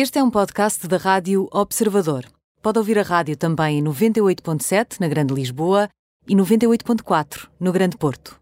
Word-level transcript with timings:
Este 0.00 0.20
é 0.20 0.22
um 0.22 0.30
podcast 0.30 0.86
da 0.86 0.96
Rádio 0.96 1.48
Observador. 1.50 2.24
Pode 2.62 2.78
ouvir 2.78 3.00
a 3.00 3.02
rádio 3.02 3.36
também 3.36 3.80
em 3.80 3.82
98.7 3.82 5.00
na 5.00 5.08
Grande 5.08 5.34
Lisboa 5.34 5.88
e 6.28 6.36
98.4 6.36 7.48
no 7.58 7.72
Grande 7.72 7.96
Porto. 7.96 8.38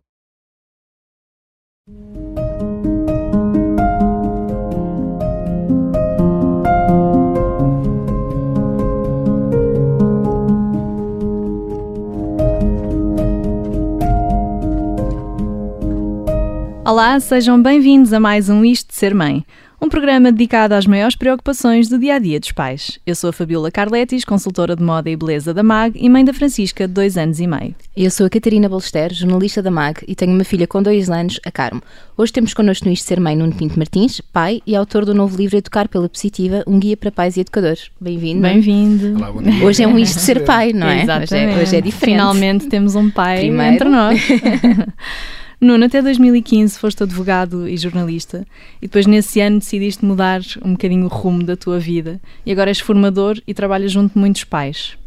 Olá, 16.84 17.18
sejam 17.18 17.62
bem-vindos 17.62 18.12
a 18.12 18.20
mais 18.20 18.50
um 18.50 18.62
Isto 18.62 18.90
de 18.90 18.94
Ser 18.94 19.14
Mãe, 19.14 19.44
um 19.80 19.88
programa 19.88 20.32
dedicado 20.32 20.74
às 20.74 20.86
maiores 20.86 21.14
preocupações 21.14 21.88
do 21.88 21.98
dia 21.98 22.14
a 22.14 22.18
dia 22.18 22.40
dos 22.40 22.50
pais. 22.52 22.98
Eu 23.06 23.14
sou 23.14 23.30
a 23.30 23.32
Fabiola 23.32 23.70
Carletis, 23.70 24.24
consultora 24.24 24.74
de 24.74 24.82
moda 24.82 25.10
e 25.10 25.16
beleza 25.16 25.52
da 25.52 25.62
MAG 25.62 25.98
e 26.00 26.08
mãe 26.08 26.24
da 26.24 26.32
Francisca, 26.32 26.88
de 26.88 26.94
dois 26.94 27.16
anos 27.18 27.40
e 27.40 27.46
meio. 27.46 27.74
Eu 27.96 28.10
sou 28.10 28.26
a 28.26 28.30
Catarina 28.30 28.68
Balester, 28.68 29.12
jornalista 29.12 29.62
da 29.62 29.70
MAG 29.70 30.02
e 30.08 30.14
tenho 30.14 30.32
uma 30.32 30.44
filha 30.44 30.66
com 30.66 30.82
dois 30.82 31.10
anos, 31.10 31.38
a 31.44 31.50
Carmo. 31.50 31.82
Hoje 32.16 32.32
temos 32.32 32.54
connosco 32.54 32.86
no 32.86 32.92
Isto 32.92 33.06
Ser 33.06 33.20
Mãe 33.20 33.36
Nuno 33.36 33.54
Pinto 33.54 33.78
Martins, 33.78 34.20
pai 34.20 34.62
e 34.66 34.74
autor 34.74 35.04
do 35.04 35.14
novo 35.14 35.36
livro 35.36 35.56
Educar 35.56 35.88
pela 35.88 36.08
Positiva, 36.08 36.62
um 36.66 36.78
guia 36.78 36.96
para 36.96 37.12
pais 37.12 37.36
e 37.36 37.40
educadores. 37.40 37.90
Bem-vindo. 38.00 38.42
Bem-vindo. 38.42 39.16
Hoje 39.64 39.82
é 39.82 39.86
um 39.86 39.98
Isto 39.98 40.16
de 40.16 40.22
Ser 40.22 40.44
Pai, 40.44 40.72
não 40.72 40.86
é? 40.88 41.02
Exatamente. 41.04 41.34
Hoje 41.34 41.58
é, 41.58 41.62
hoje 41.62 41.76
é 41.76 41.80
diferente. 41.80 42.16
Finalmente 42.16 42.66
temos 42.68 42.94
um 42.94 43.10
pai 43.10 43.40
Primeiro. 43.40 43.74
entre 43.74 43.88
nós. 43.88 44.20
Nuno, 45.60 45.86
até 45.86 46.02
2015 46.02 46.78
foste 46.78 47.02
advogado 47.02 47.66
e 47.66 47.76
jornalista 47.78 48.46
e 48.80 48.86
depois 48.86 49.06
nesse 49.06 49.40
ano 49.40 49.58
decidiste 49.58 50.04
mudar 50.04 50.40
um 50.62 50.72
bocadinho 50.72 51.06
o 51.06 51.08
rumo 51.08 51.42
da 51.42 51.56
tua 51.56 51.78
vida 51.78 52.20
e 52.44 52.52
agora 52.52 52.70
és 52.70 52.78
formador 52.78 53.40
e 53.46 53.54
trabalhas 53.54 53.90
junto 53.90 54.12
de 54.14 54.18
muitos 54.18 54.44
pais. 54.44 54.98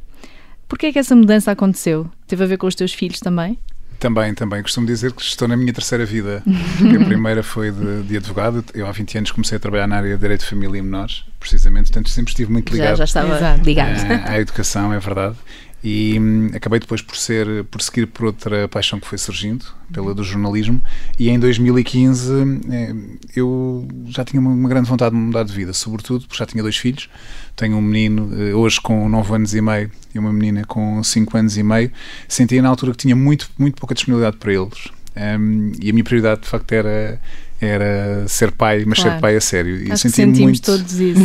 Porquê 0.68 0.88
é 0.88 0.92
que 0.92 1.00
essa 1.00 1.16
mudança 1.16 1.52
aconteceu? 1.52 2.10
Teve 2.28 2.44
a 2.44 2.48
ver 2.48 2.58
com 2.58 2.66
os 2.68 2.76
teus 2.76 2.94
filhos 2.94 3.20
também? 3.20 3.58
Também, 4.00 4.34
também. 4.34 4.62
Costumo 4.62 4.88
dizer 4.88 5.12
que 5.12 5.22
estou 5.22 5.46
na 5.48 5.58
minha 5.58 5.74
terceira 5.74 6.06
vida. 6.06 6.42
Porque 6.78 6.96
a 7.04 7.06
primeira 7.06 7.44
foi 7.44 7.70
de, 7.70 8.04
de 8.04 8.18
advogado. 8.18 8.64
Eu, 8.74 8.88
há 8.88 8.92
20 8.92 9.18
anos, 9.18 9.32
comecei 9.32 9.58
a 9.58 9.60
trabalhar 9.60 9.88
na 9.88 9.98
área 9.98 10.16
de 10.16 10.22
Direito 10.22 10.42
de 10.42 10.46
Família 10.48 10.78
e 10.78 10.82
Menores, 10.82 11.26
precisamente. 11.38 11.88
Portanto, 11.92 12.10
sempre 12.10 12.32
estive 12.32 12.50
muito 12.52 12.70
Já, 12.72 12.82
ligado 12.82 12.98
já 12.98 13.04
estava 13.04 13.36
Exato. 13.36 13.64
ligado. 13.64 13.90
eh, 13.90 14.24
à 14.26 14.40
educação, 14.40 14.94
é 14.94 15.00
verdade. 15.00 15.36
E 15.84 16.20
hum, 16.20 16.52
acabei 16.54 16.80
depois 16.80 17.02
por 17.02 17.16
ser 17.16 17.64
por 17.66 17.82
seguir 17.82 18.08
por 18.08 18.26
outra 18.26 18.68
paixão 18.68 19.00
que 19.00 19.08
foi 19.08 19.18
surgindo, 19.18 19.66
pela 19.92 20.14
do 20.14 20.24
jornalismo. 20.24 20.82
E 21.18 21.30
em 21.30 21.40
2015 21.40 22.34
eh, 22.70 22.96
eu 23.36 23.88
já 24.08 24.26
tinha 24.26 24.42
uma, 24.42 24.52
uma 24.52 24.68
grande 24.68 24.90
vontade 24.90 25.16
de 25.16 25.22
mudar 25.22 25.44
de 25.44 25.54
vida, 25.54 25.72
sobretudo 25.72 26.26
porque 26.28 26.38
já 26.38 26.46
tinha 26.46 26.62
dois 26.62 26.76
filhos. 26.76 27.10
Tenho 27.56 27.78
um 27.78 27.82
menino 27.82 28.30
eh, 28.38 28.54
hoje 28.54 28.82
com 28.82 29.08
9 29.08 29.36
anos 29.36 29.54
e 29.54 29.62
meio 29.62 29.90
e 30.14 30.20
uma 30.20 30.34
menina 30.34 30.66
com 30.66 31.02
5 31.02 31.38
anos 31.38 31.58
e 31.58 31.64
meio. 31.64 31.92
Sentia 32.28 32.62
na 32.62 32.70
altura 32.70 32.92
que 32.92 32.98
tinha 32.98 33.16
muito, 33.16 33.50
muito 33.58 33.76
pouca 33.80 33.96
disponibilidade 33.96 34.38
para 34.38 34.54
eles. 34.54 34.90
Hum, 35.16 35.72
e 35.82 35.90
a 35.90 35.94
minha 35.94 36.04
prioridade 36.04 36.42
de 36.42 36.48
facto 36.48 36.72
era, 36.72 37.22
era 37.62 38.28
ser 38.28 38.52
pai, 38.52 38.84
mas 38.86 39.00
Claro. 39.00 39.16
ser 39.16 39.22
pai 39.22 39.36
a 39.36 39.42
sério. 39.42 39.76
E 39.82 39.92
Acho 39.92 40.04
sentia 40.04 40.26
sentimos 40.26 40.40
muito. 40.52 40.62
todos 40.62 41.00
isso. 41.00 41.22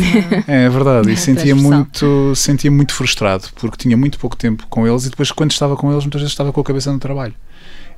é? 0.47 0.65
É 0.65 0.69
verdade, 0.69 1.11
e 1.11 1.17
sentia 1.17 1.55
muito, 1.55 2.33
sentia 2.35 2.71
muito 2.71 2.93
frustrado 2.93 3.47
porque 3.55 3.77
tinha 3.77 3.95
muito 3.97 4.19
pouco 4.19 4.35
tempo 4.35 4.65
com 4.69 4.87
eles 4.87 5.05
e 5.05 5.09
depois, 5.09 5.31
quando 5.31 5.51
estava 5.51 5.75
com 5.75 5.91
eles, 5.91 6.03
muitas 6.03 6.21
vezes 6.21 6.33
estava 6.33 6.51
com 6.51 6.61
a 6.61 6.63
cabeça 6.63 6.91
no 6.91 6.99
trabalho. 6.99 7.33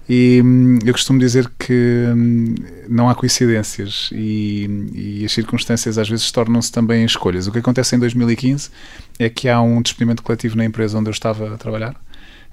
E 0.09 0.41
hum, 0.43 0.79
eu 0.85 0.93
costumo 0.93 1.19
dizer 1.19 1.51
que 1.59 2.05
hum, 2.15 2.55
não 2.87 3.09
há 3.09 3.15
coincidências 3.15 4.09
e, 4.13 4.69
e 4.93 5.25
as 5.25 5.33
circunstâncias 5.33 5.97
às 5.97 6.07
vezes 6.07 6.31
tornam-se 6.31 6.71
também 6.71 7.03
escolhas. 7.03 7.45
O 7.47 7.51
que 7.51 7.59
acontece 7.59 7.95
em 7.95 7.99
2015 7.99 8.69
é 9.19 9.29
que 9.29 9.49
há 9.49 9.59
um 9.61 9.81
despedimento 9.81 10.23
coletivo 10.23 10.55
na 10.55 10.63
empresa 10.63 10.97
onde 10.97 11.09
eu 11.09 11.11
estava 11.11 11.53
a 11.55 11.57
trabalhar 11.57 11.93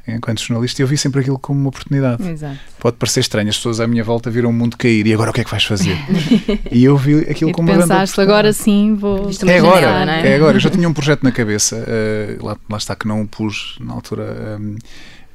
enquanto 0.07 0.41
jornalista 0.43 0.83
eu 0.83 0.87
vi 0.87 0.97
sempre 0.97 1.21
aquilo 1.21 1.39
como 1.39 1.59
uma 1.61 1.69
oportunidade. 1.69 2.29
Exato. 2.29 2.59
Pode 2.79 2.97
parecer 2.97 3.21
estranho, 3.21 3.49
as 3.49 3.57
pessoas 3.57 3.81
à 3.81 3.87
minha 3.87 4.05
volta 4.05 4.31
viram 4.31 4.51
o 4.51 4.53
mundo 4.53 4.77
cair 4.77 5.07
e 5.07 5.13
agora 5.15 5.31
o 5.31 5.33
que 5.33 5.41
é 5.41 5.45
que 5.45 5.51
vais 5.51 5.65
fazer? 5.65 5.97
e 6.71 6.85
eu 6.85 6.97
vi 6.97 7.21
aquilo 7.21 7.51
E 7.51 7.53
como 7.55 7.69
uma 7.69 7.77
grande 7.77 7.91
pensaste, 7.91 8.21
agora 8.21 8.53
sim 8.53 8.95
vou. 8.95 9.29
É 9.29 9.33
janela, 9.33 9.69
agora, 9.69 10.07
não 10.07 10.13
é? 10.13 10.29
é 10.29 10.37
agora. 10.37 10.57
Eu 10.57 10.61
já 10.61 10.71
tinha 10.71 10.89
um 10.89 10.93
projeto 10.93 11.23
na 11.23 11.33
cabeça, 11.33 11.83
eh, 11.87 12.37
lá, 12.41 12.57
lá 12.69 12.77
está 12.77 12.95
que 12.95 13.09
não 13.09 13.23
o 13.23 13.29
pus 13.29 13.77
na 13.81 13.95
altura 13.95 14.59
hum, 14.61 14.77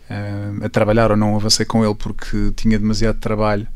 hum, 0.10 0.60
a 0.64 0.70
trabalhar 0.70 1.12
ou 1.12 1.18
não 1.18 1.36
avancei 1.36 1.66
com 1.66 1.84
ele 1.84 1.96
porque 1.96 2.52
tinha 2.56 2.78
demasiado 2.78 3.18
trabalho. 3.18 3.68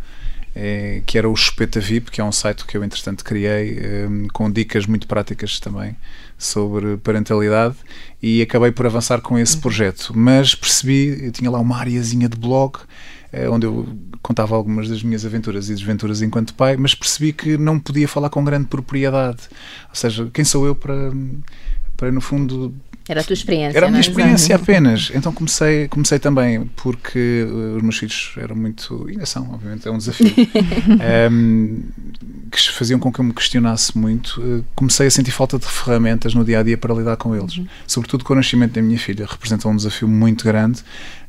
Eh, 0.55 1.01
que 1.05 1.17
era 1.17 1.27
o 1.27 1.35
Chupeta 1.35 1.79
VIP, 1.79 2.11
que 2.11 2.21
é 2.21 2.23
um 2.23 2.31
site 2.31 2.65
que 2.65 2.77
eu 2.77 2.83
entretanto 2.83 3.23
criei 3.23 3.79
hum, 4.07 4.27
com 4.31 4.51
dicas 4.51 4.85
muito 4.85 5.07
práticas 5.07 5.59
também 5.59 5.95
sobre 6.37 6.97
parentalidade 6.97 7.75
e 8.21 8.41
acabei 8.41 8.71
por 8.71 8.85
avançar 8.85 9.21
com 9.21 9.37
esse 9.37 9.57
projeto. 9.57 10.13
Mas 10.15 10.53
percebi, 10.55 11.25
eu 11.25 11.31
tinha 11.31 11.49
lá 11.49 11.59
uma 11.59 11.77
areazinha 11.77 12.29
de 12.29 12.37
blog 12.37 12.79
eh, 13.33 13.49
onde 13.49 13.65
eu 13.65 13.87
contava 14.21 14.55
algumas 14.55 14.87
das 14.87 15.01
minhas 15.01 15.25
aventuras 15.25 15.67
e 15.69 15.73
desventuras 15.73 16.21
enquanto 16.21 16.53
pai, 16.53 16.77
mas 16.77 16.93
percebi 16.93 17.33
que 17.33 17.57
não 17.57 17.79
podia 17.79 18.07
falar 18.07 18.29
com 18.29 18.43
grande 18.43 18.67
propriedade. 18.67 19.49
Ou 19.89 19.95
seja, 19.95 20.29
quem 20.31 20.45
sou 20.45 20.67
eu 20.67 20.75
para, 20.75 21.11
para 21.97 22.11
no 22.11 22.21
fundo, 22.21 22.73
Era 23.07 23.19
a 23.19 23.23
tua 23.23 23.33
experiência. 23.33 23.77
era 23.77 23.87
a 23.87 23.89
minha 23.89 23.99
é? 23.99 24.01
experiência 24.01 24.55
apenas. 24.55 25.11
Então 25.13 25.33
comecei, 25.33 25.87
comecei 25.89 26.19
também, 26.19 26.69
porque 26.77 27.45
uh, 27.49 27.75
os 27.75 27.83
meus 27.83 27.97
filhos 27.97 28.33
eram 28.37 28.55
muito. 28.55 29.05
ainda 29.09 29.25
são, 29.25 29.51
obviamente, 29.51 29.87
é 29.87 29.91
um 29.91 29.97
desafio. 29.97 30.31
um, 31.31 31.83
que 32.49 32.71
faziam 32.71 32.99
com 32.99 33.11
que 33.11 33.19
eu 33.19 33.25
me 33.25 33.33
questionasse 33.33 33.97
muito. 33.97 34.41
Uh, 34.41 34.63
comecei 34.73 35.07
a 35.07 35.11
sentir 35.11 35.31
falta 35.31 35.59
de 35.59 35.65
ferramentas 35.65 36.33
no 36.33 36.45
dia 36.45 36.59
a 36.59 36.63
dia 36.63 36.77
para 36.77 36.93
lidar 36.93 37.17
com 37.17 37.35
eles. 37.35 37.59
Sobretudo 37.85 38.23
com 38.23 38.33
o 38.33 38.35
nascimento 38.37 38.73
da 38.73 38.81
minha 38.81 38.99
filha. 38.99 39.25
Representa 39.29 39.67
um 39.67 39.75
desafio 39.75 40.07
muito 40.07 40.45
grande. 40.45 40.81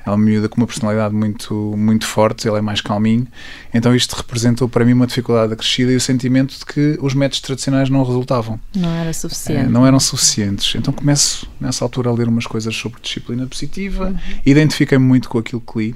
É 0.04 0.10
uma 0.10 0.18
miúda 0.18 0.48
com 0.48 0.58
uma 0.58 0.66
personalidade 0.66 1.14
muito, 1.14 1.74
muito 1.76 2.06
forte, 2.06 2.46
ele 2.46 2.58
é 2.58 2.60
mais 2.60 2.80
calminho. 2.80 3.26
Então 3.72 3.94
isto 3.94 4.14
representou 4.14 4.68
para 4.68 4.84
mim 4.84 4.92
uma 4.92 5.06
dificuldade 5.06 5.52
acrescida 5.52 5.92
e 5.92 5.96
o 5.96 6.00
sentimento 6.00 6.58
de 6.58 6.64
que 6.64 6.98
os 7.00 7.14
métodos 7.14 7.40
tradicionais 7.40 7.88
não 7.88 8.04
resultavam. 8.04 8.60
Não 8.74 8.90
era 8.90 9.12
suficiente. 9.12 9.70
não 9.70 9.86
eram 9.86 9.98
suficientes. 9.98 10.74
Então 10.74 10.92
começo 10.92 11.48
nessa 11.60 11.84
altura 11.84 12.10
a 12.10 12.12
ler 12.12 12.28
umas 12.28 12.46
coisas 12.46 12.74
sobre 12.74 13.00
disciplina 13.00 13.46
positiva, 13.46 14.14
identifiquei-me 14.44 15.04
muito 15.04 15.28
com 15.28 15.38
aquilo 15.38 15.60
que 15.60 15.78
li 15.78 15.94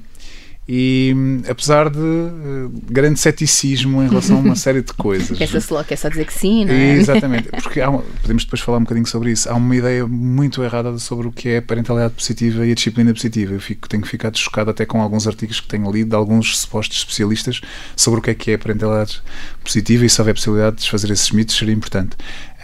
e 0.69 1.15
hum, 1.17 1.43
apesar 1.49 1.89
de 1.89 1.99
eh, 1.99 2.69
grande 2.91 3.19
ceticismo 3.19 4.03
em 4.03 4.09
relação 4.09 4.37
a 4.37 4.41
uma 4.41 4.55
série 4.57 4.83
de 4.83 4.93
coisas. 4.93 5.37
Quer 5.39 5.49
só, 5.63 5.83
quer 5.83 5.97
só 5.97 6.11
dizer 6.11 6.27
que 6.27 6.35
sim, 6.35 6.67
não 6.67 6.75
é? 6.75 6.93
Exatamente, 6.97 7.49
porque 7.63 7.81
uma- 7.81 8.03
podemos 8.21 8.45
depois 8.45 8.61
falar 8.61 8.77
um 8.77 8.83
bocadinho 8.83 9.07
sobre 9.07 9.31
isso. 9.31 9.49
Há 9.49 9.55
uma 9.55 9.75
ideia 9.75 10.07
muito 10.07 10.63
errada 10.63 10.99
sobre 10.99 11.27
o 11.27 11.33
que 11.33 11.49
é 11.49 11.57
a 11.59 11.63
parentalidade 11.63 12.13
positiva 12.13 12.67
e 12.67 12.73
a 12.73 12.75
disciplina 12.75 13.15
positiva. 13.15 13.55
Eu 13.55 13.61
fico, 13.61 13.89
tenho 13.89 14.05
ficado 14.05 14.37
chocado 14.37 14.71
até 14.71 14.85
com 14.85 15.01
alguns 15.01 15.27
artigos 15.27 15.59
que 15.59 15.69
tenho 15.69 15.91
lido 15.91 16.11
de 16.11 16.17
alguns 16.17 16.59
supostos 16.59 16.99
especialistas 16.99 17.63
sobre 17.97 18.21
o 18.21 18.23
que 18.23 18.31
é 18.31 18.35
que 18.35 18.51
é 18.51 18.55
a 18.55 18.59
parentalidade 18.59 19.23
positiva 19.65 20.05
e 20.05 20.11
se 20.11 20.21
houver 20.21 20.35
possibilidade 20.35 20.77
de 20.77 20.83
desfazer 20.83 21.11
esses 21.11 21.31
mitos 21.31 21.57
seria 21.57 21.73
importante. 21.75 22.15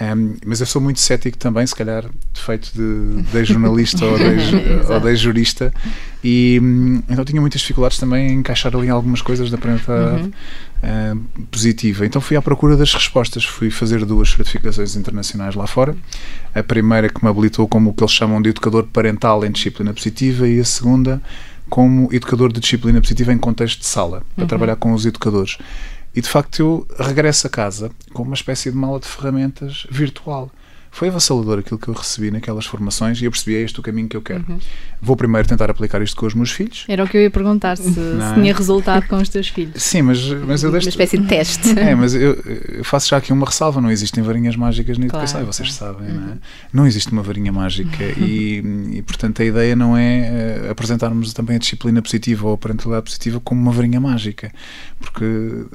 Um, 0.01 0.35
mas 0.45 0.61
eu 0.61 0.67
sou 0.67 0.83
muito 0.83 0.99
cético 1.01 1.39
também, 1.39 1.65
se 1.67 1.75
calhar 1.75 2.05
defeito 2.35 2.71
de, 2.75 3.23
de 3.23 3.45
jornalista 3.45 4.05
ou, 4.05 4.19
de, 4.19 4.93
ou 4.93 5.01
de 5.01 5.17
jurista, 5.17 5.73
e 6.25 6.59
hum, 6.61 7.03
então 7.07 7.23
tinha 7.23 7.39
muitas 7.39 7.61
dificuldades 7.61 7.99
também 7.99 8.29
em 8.29 8.39
encaixar 8.39 8.75
ali 8.75 8.89
algumas 8.89 9.21
coisas 9.21 9.51
da 9.51 9.59
parentalidade 9.59 10.31
uh, 10.83 11.47
positiva. 11.51 12.07
Então 12.07 12.19
fui 12.19 12.35
à 12.35 12.41
procura 12.41 12.79
das 12.79 12.95
respostas, 12.95 13.45
fui 13.45 13.71
fazer 13.71 14.07
duas 14.07 14.31
certificações 14.31 14.97
internacionais 14.97 15.55
lá 15.55 15.67
fora. 15.67 15.95
A 16.55 16.63
primeira 16.63 17.11
que 17.11 17.23
me 17.23 17.31
habilitou 17.31 17.69
como 17.69 17.91
o 17.91 17.93
que 17.93 18.03
eles 18.03 18.13
chamam 18.13 18.41
de 18.41 18.49
educador 18.49 18.85
parental 18.85 19.45
em 19.45 19.53
disciplina 19.53 19.93
positiva 19.93 20.49
e 20.49 20.59
a 20.59 20.65
segunda 20.65 21.21
como 21.69 22.09
educador 22.11 22.51
de 22.51 22.59
disciplina 22.59 23.03
positiva 23.03 23.31
em 23.31 23.39
contexto 23.39 23.81
de 23.81 23.87
sala, 23.87 24.23
para 24.35 24.47
trabalhar 24.47 24.77
com 24.77 24.95
os 24.95 25.05
educadores. 25.05 25.59
E 26.17 26.23
de 26.23 26.29
facto 26.29 26.59
eu 26.59 26.87
regresso 26.99 27.47
a 27.47 27.51
casa 27.51 27.91
com 28.15 28.23
uma 28.23 28.35
espécie 28.35 28.71
de 28.71 28.77
mala 28.77 28.99
de 28.99 29.07
ferramentas 29.07 29.87
virtual. 29.91 30.51
Foi 30.95 31.09
avassalador 31.09 31.59
aquilo 31.59 31.77
que 31.77 31.89
eu 31.89 31.95
recebi 31.95 32.31
naquelas 32.31 32.67
formações 32.67 33.21
e 33.21 33.25
eu 33.25 33.31
percebi 33.33 33.57
é 33.57 33.63
este 33.63 33.81
o 33.81 33.83
caminho 33.83 34.09
que 34.09 34.17
eu 34.17 34.23
quero. 34.23 34.45
Vou 35.03 35.17
primeiro 35.17 35.47
tentar 35.47 35.69
aplicar 35.69 36.01
isto 36.01 36.17
com 36.17 36.25
os 36.25 36.35
meus 36.35 36.53
filhos. 36.53 36.85
Era 36.87 37.03
o 37.03 37.09
que 37.09 37.17
eu 37.17 37.23
ia 37.23 37.31
perguntar, 37.33 37.77
se, 37.77 37.83
se 37.93 37.99
Não. 37.99 38.35
tinha 38.35 38.55
resultado 38.55 39.05
com 39.09 39.17
os 39.17 39.29
teus 39.29 39.49
filhos. 39.49 39.83
Sim, 39.83 40.03
mas, 40.03 40.25
mas 40.47 40.63
eu 40.63 40.69
Uma 40.69 40.75
deixo. 40.75 40.89
espécie 40.89 41.19
de 41.19 41.27
teste. 41.27 41.75
É, 41.85 41.95
mas 41.97 42.15
eu, 42.15 42.35
eu 42.69 42.85
faço 42.85 43.09
já 43.09 43.17
aqui 43.17 43.33
uma 43.33 43.45
ressalva: 43.45 43.81
não 43.81 43.91
existem 43.91 44.23
varinhas 44.23 44.55
mágicas 44.55 44.97
na 44.97 45.07
educação, 45.07 45.41
Claro, 45.41 45.53
vocês 45.53 45.75
sabem, 45.75 46.09
não 46.13 46.33
é? 46.33 46.37
Não 46.73 46.87
existe 46.87 47.11
uma 47.11 47.23
varinha 47.23 47.53
mágica 47.53 48.05
e, 48.17 48.63
e, 48.93 49.03
portanto, 49.03 49.43
a 49.43 49.45
ideia 49.45 49.75
não 49.75 49.97
é 49.97 50.19
eh, 50.21 50.69
apresentarmos 50.71 51.33
também 51.33 51.57
a 51.57 51.59
disciplina 51.59 52.01
positiva 52.01 52.47
ou 52.47 52.55
a 52.55 52.57
parentalidade 52.59 53.05
positiva 53.05 53.41
como 53.41 53.61
uma 53.61 53.73
varinha 53.73 54.01
mágica, 54.01 54.53
porque 55.01 55.25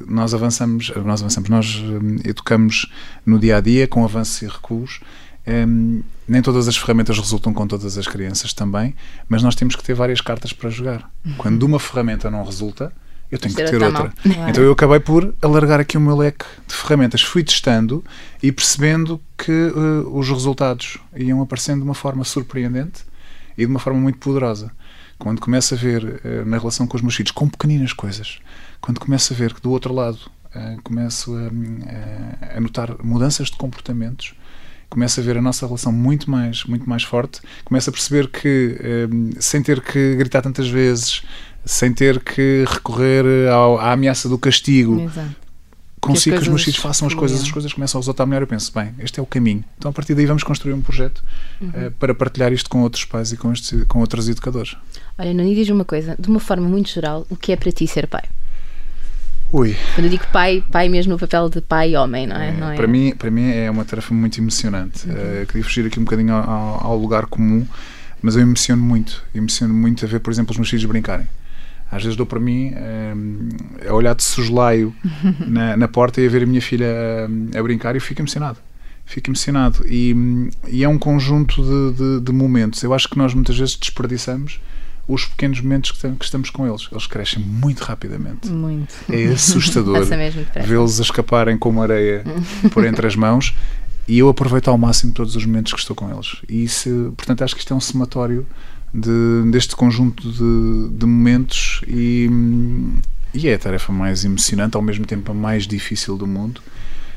nós 0.07 0.33
avançamos, 0.33 0.91
nós 0.95 1.21
avançamos, 1.21 1.49
nós 1.49 1.75
hum, 1.75 2.15
educamos 2.23 2.89
no 3.25 3.37
dia 3.37 3.57
a 3.57 3.61
dia 3.61 3.85
com 3.85 4.03
avanços 4.05 4.41
e 4.41 4.47
recuos. 4.47 5.01
Hum, 5.51 6.03
nem 6.27 6.41
todas 6.43 6.67
as 6.67 6.77
ferramentas 6.77 7.17
resultam 7.17 7.51
com 7.53 7.65
todas 7.65 7.97
as 7.97 8.07
crianças 8.07 8.53
também, 8.53 8.95
mas 9.27 9.41
nós 9.41 9.55
temos 9.55 9.75
que 9.75 9.83
ter 9.83 9.95
várias 9.95 10.21
cartas 10.21 10.53
para 10.53 10.69
jogar. 10.69 11.09
Quando 11.37 11.63
uma 11.63 11.79
ferramenta 11.79 12.29
não 12.29 12.43
resulta, 12.45 12.91
eu 13.31 13.39
tenho 13.39 13.55
que 13.55 13.63
ter 13.63 13.81
outra 13.81 14.03
outra. 14.03 14.13
mão. 14.37 14.49
Então 14.49 14.63
eu 14.63 14.71
acabei 14.71 14.99
por 14.99 15.33
alargar 15.41 15.79
aqui 15.79 15.97
o 15.97 16.01
meu 16.01 16.15
leque 16.15 16.45
de 16.67 16.73
ferramentas. 16.75 17.21
Fui 17.23 17.43
testando 17.43 18.03
e 18.43 18.51
percebendo 18.51 19.19
que 19.37 19.51
eh, 19.51 20.07
os 20.11 20.29
resultados 20.29 20.97
iam 21.15 21.41
aparecendo 21.41 21.79
de 21.79 21.85
uma 21.85 21.95
forma 21.95 22.23
surpreendente 22.23 23.03
e 23.57 23.65
de 23.65 23.71
uma 23.71 23.79
forma 23.79 23.99
muito 23.99 24.19
poderosa. 24.19 24.71
Quando 25.17 25.41
começo 25.41 25.73
a 25.73 25.77
ver 25.77 26.21
eh, 26.23 26.43
na 26.45 26.57
relação 26.59 26.85
com 26.85 26.95
os 26.95 27.01
meus 27.01 27.15
filhos, 27.15 27.31
com 27.31 27.49
pequeninas 27.49 27.91
coisas, 27.93 28.37
quando 28.79 28.99
começo 28.99 29.33
a 29.33 29.35
ver 29.35 29.53
que 29.53 29.61
do 29.61 29.71
outro 29.71 29.93
lado 29.93 30.19
eh, 30.53 30.77
começo 30.83 31.35
a, 31.35 32.53
a- 32.53 32.57
a 32.57 32.59
notar 32.59 32.95
mudanças 33.03 33.47
de 33.49 33.57
comportamentos, 33.57 34.33
começo 34.89 35.19
a 35.19 35.23
ver 35.23 35.37
a 35.37 35.41
nossa 35.41 35.65
relação 35.65 35.91
muito 35.91 36.29
mais, 36.29 36.63
muito 36.65 36.89
mais 36.89 37.03
forte, 37.03 37.41
começo 37.63 37.89
a 37.89 37.93
perceber 37.93 38.27
que 38.27 38.77
eh, 38.79 39.07
sem 39.39 39.61
ter 39.61 39.81
que 39.81 40.15
gritar 40.15 40.41
tantas 40.41 40.67
vezes, 40.67 41.21
sem 41.65 41.93
ter 41.93 42.19
que 42.21 42.65
recorrer 42.67 43.47
ao- 43.51 43.77
à 43.79 43.91
ameaça 43.91 44.27
do 44.27 44.37
castigo, 44.37 44.99
Exato. 45.01 45.35
consigo 46.01 46.37
que, 46.37 46.41
os 46.41 46.47
meus 46.47 46.63
filhos 46.63 46.79
façam 46.79 47.07
as 47.07 47.13
coisas, 47.13 47.37
fluam. 47.37 47.47
as 47.47 47.51
coisas 47.53 47.73
começam 47.73 47.99
a 47.99 48.01
resultar 48.01 48.25
melhor. 48.25 48.41
Eu 48.41 48.47
penso, 48.47 48.71
bem, 48.73 48.93
este 48.99 49.19
é 49.19 49.23
o 49.23 49.25
caminho. 49.25 49.63
Então 49.77 49.91
a 49.91 49.93
partir 49.93 50.15
daí 50.15 50.25
vamos 50.25 50.41
construir 50.43 50.73
um 50.73 50.81
projeto 50.81 51.23
eh, 51.75 51.91
para 51.99 52.15
partilhar 52.15 52.51
isto 52.51 52.69
com 52.69 52.81
outros 52.81 53.05
pais 53.05 53.31
e 53.31 53.37
com, 53.37 53.51
estes- 53.53 53.83
com 53.87 53.99
outros 53.99 54.27
educadores. 54.27 54.75
Olha, 55.17 55.31
e 55.43 55.55
diz 55.55 55.69
uma 55.69 55.85
coisa, 55.85 56.15
de 56.17 56.29
uma 56.29 56.39
forma 56.39 56.67
muito 56.67 56.89
geral, 56.89 57.27
o 57.29 57.35
que 57.35 57.51
é 57.51 57.55
para 57.55 57.71
ti 57.71 57.85
ser 57.85 58.07
pai? 58.07 58.23
Ui, 59.51 59.75
Quando 59.95 60.05
eu 60.05 60.11
digo 60.11 60.25
pai, 60.31 60.63
pai 60.71 60.87
mesmo 60.89 61.13
no 61.13 61.17
papel 61.19 61.49
de 61.49 61.59
pai 61.59 61.91
e 61.91 61.95
homem, 61.95 62.27
não 62.27 62.35
é? 62.35 62.49
Eh, 62.49 62.51
Não 62.51 62.71
é? 62.71 62.75
Para, 62.75 62.87
mim, 62.87 63.15
para 63.17 63.31
mim 63.31 63.49
é 63.51 63.69
uma 63.71 63.83
tarefa 63.83 64.13
muito 64.13 64.39
emocionante. 64.39 65.09
Eh, 65.09 65.45
queria 65.47 65.63
fugir 65.63 65.85
aqui 65.87 65.99
um 65.99 66.03
bocadinho 66.03 66.33
ao, 66.35 66.85
ao- 66.87 66.97
lugar 66.97 67.25
comum, 67.25 67.65
mas 68.21 68.35
eu 68.35 68.41
emociono 68.43 68.81
muito. 68.81 69.23
Emociono 69.33 69.73
muito 69.73 70.05
a 70.05 70.07
ver, 70.07 70.19
por 70.19 70.31
exemplo, 70.31 70.51
os 70.51 70.57
meus 70.57 70.69
filhos 70.69 70.85
brincarem. 70.85 71.25
Às 71.91 72.03
vezes 72.03 72.15
dou 72.15 72.27
para 72.27 72.39
mim 72.39 72.71
eh, 72.75 73.87
a 73.89 73.93
olhar 73.93 74.13
de 74.13 74.23
soslaio 74.23 74.93
na, 75.47 75.75
na 75.75 75.87
porta 75.87 76.21
e 76.21 76.27
a 76.27 76.29
ver 76.29 76.43
a 76.43 76.45
minha 76.45 76.61
filha 76.61 76.85
eh, 76.85 77.57
a 77.57 77.63
brincar 77.63 77.95
e 77.95 77.99
fico 77.99 78.21
emocionado. 78.21 78.59
Fico 79.03 79.31
emocionado. 79.31 79.83
E, 79.87 80.15
e 80.67 80.83
é 80.83 80.87
um 80.87 80.99
conjunto 80.99 81.63
de, 81.63 81.97
de- 81.97 82.19
de 82.23 82.31
momentos. 82.31 82.83
Eu 82.83 82.93
acho 82.93 83.09
que 83.09 83.17
nós 83.17 83.33
muitas 83.33 83.57
vezes 83.57 83.75
desperdiçamos 83.75 84.59
os 85.09 85.25
pequenos 85.25 85.59
momentos 85.59 85.91
que, 85.91 85.99
tam- 85.99 86.15
que 86.15 86.23
estamos 86.23 86.49
com 86.51 86.65
eles. 86.67 86.87
Eles 86.91 87.07
crescem 87.07 87.43
muito 87.43 87.81
rapidamente. 87.83 88.47
Muito. 88.49 88.93
É 89.09 89.25
assustador 89.33 89.97
vê-los 90.65 90.99
a 90.99 91.03
escaparem 91.03 91.57
como 91.57 91.81
areia 91.81 92.23
por 92.71 92.85
entre 92.85 93.05
as 93.07 93.15
mãos 93.15 93.53
e 94.07 94.19
eu 94.19 94.29
aproveito 94.29 94.67
ao 94.69 94.77
máximo 94.77 95.11
todos 95.11 95.35
os 95.35 95.45
momentos 95.45 95.73
que 95.73 95.79
estou 95.79 95.95
com 95.95 96.09
eles. 96.13 96.37
E 96.47 96.63
isso, 96.63 97.13
portanto, 97.17 97.43
acho 97.43 97.55
que 97.55 97.59
isto 97.61 97.73
é 97.73 97.75
um 97.75 97.81
somatório 97.81 98.45
de- 98.93 99.49
deste 99.51 99.75
conjunto 99.75 100.31
de, 100.31 100.95
de 100.97 101.05
momentos 101.05 101.81
e, 101.87 102.29
e 103.33 103.47
é 103.47 103.53
a 103.55 103.59
tarefa 103.59 103.91
mais 103.91 104.23
emocionante, 104.25 104.75
ao 104.77 104.81
mesmo 104.81 105.05
tempo 105.05 105.31
a 105.31 105.33
mais 105.35 105.67
difícil 105.67 106.17
do 106.17 106.25
mundo. 106.27 106.61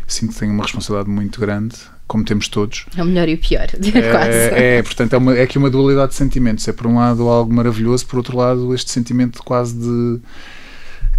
Sinto 0.07 0.33
que 0.35 0.41
tenho 0.41 0.53
uma 0.53 0.63
responsabilidade 0.65 1.09
muito 1.15 1.41
grande, 1.41 1.77
como 2.07 2.25
temos 2.25 2.49
todos. 2.49 2.85
É 2.97 3.03
o 3.03 3.07
melhor 3.07 3.29
e 3.29 3.35
o 3.35 3.39
pior, 3.39 3.67
quase. 4.11 4.31
É, 4.31 4.77
é, 4.79 4.83
portanto, 4.83 5.13
é, 5.15 5.17
uma, 5.19 5.35
é 5.37 5.43
aqui 5.43 5.57
uma 5.59 5.71
dualidade 5.71 6.11
de 6.13 6.17
sentimentos. 6.17 6.67
É 6.69 6.73
por 6.73 6.87
um 6.87 6.97
lado 6.97 7.27
algo 7.29 7.53
maravilhoso, 7.53 8.07
por 8.07 8.17
outro 8.19 8.37
lado 8.37 8.75
este 8.75 8.91
sentimento 8.91 9.43
quase 9.43 9.75
de 9.75 10.21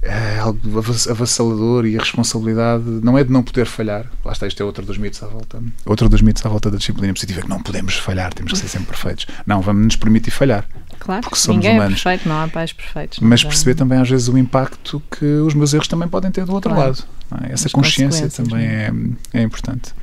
é, 0.01 0.37
algo 0.39 0.77
avass- 0.79 1.07
avassalador 1.07 1.85
e 1.85 1.95
a 1.97 1.99
responsabilidade 1.99 2.83
não 2.85 3.17
é 3.17 3.23
de 3.23 3.31
não 3.31 3.41
poder 3.41 3.65
falhar. 3.65 4.05
Lá 4.23 4.33
está, 4.33 4.45
isto 4.45 4.61
é 4.61 4.65
outro 4.65 4.85
dos 4.85 4.97
mitos 4.97 5.23
à 5.23 5.27
volta. 5.27 5.63
Outro 5.85 6.09
dos 6.09 6.21
mitos 6.21 6.45
à 6.45 6.49
volta 6.49 6.69
da 6.69 6.77
disciplina 6.77 7.13
positiva 7.13 7.39
é 7.39 7.43
que 7.43 7.49
não 7.49 7.61
podemos 7.63 7.95
falhar, 7.95 8.33
temos 8.33 8.51
que 8.51 8.57
ser 8.59 8.67
sempre 8.67 8.87
perfeitos. 8.89 9.25
Não, 9.47 9.61
vamos 9.61 9.83
nos 9.85 9.95
permitir 9.95 10.31
falhar. 10.31 10.65
Claro, 10.99 11.21
Porque 11.21 11.37
somos 11.37 11.63
ninguém 11.63 11.77
humanos. 11.79 11.99
é 12.01 12.03
perfeito, 12.03 12.29
não 12.29 12.41
há 12.41 12.47
pais 12.49 12.71
perfeitos. 12.73 13.19
Mas 13.21 13.43
perceber 13.43 13.75
também 13.75 13.97
às 13.99 14.09
vezes 14.09 14.27
o 14.27 14.37
impacto 14.37 15.01
que 15.09 15.25
os 15.25 15.53
meus 15.53 15.73
erros 15.73 15.87
também 15.87 16.07
podem 16.07 16.31
ter 16.31 16.45
do 16.45 16.53
outro 16.53 16.73
Claro. 16.73 16.89
lado. 17.31 17.45
é? 17.49 17.53
Essa 17.53 17.67
As 17.67 17.71
consciência 17.71 18.29
também 18.29 18.65
é, 18.65 18.91
é 19.33 19.41
importante. 19.41 19.93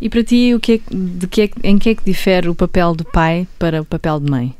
E 0.00 0.08
para 0.08 0.24
ti, 0.24 0.54
o 0.54 0.60
que 0.60 0.72
é, 0.72 0.80
de 0.90 1.26
que 1.26 1.42
é, 1.42 1.50
em 1.62 1.78
que 1.78 1.90
é 1.90 1.94
que 1.94 2.04
difere 2.04 2.48
o 2.48 2.54
papel 2.54 2.94
do 2.94 3.04
pai 3.04 3.46
para 3.58 3.82
o 3.82 3.84
papel 3.84 4.18
de 4.18 4.30
mãe? 4.30 4.56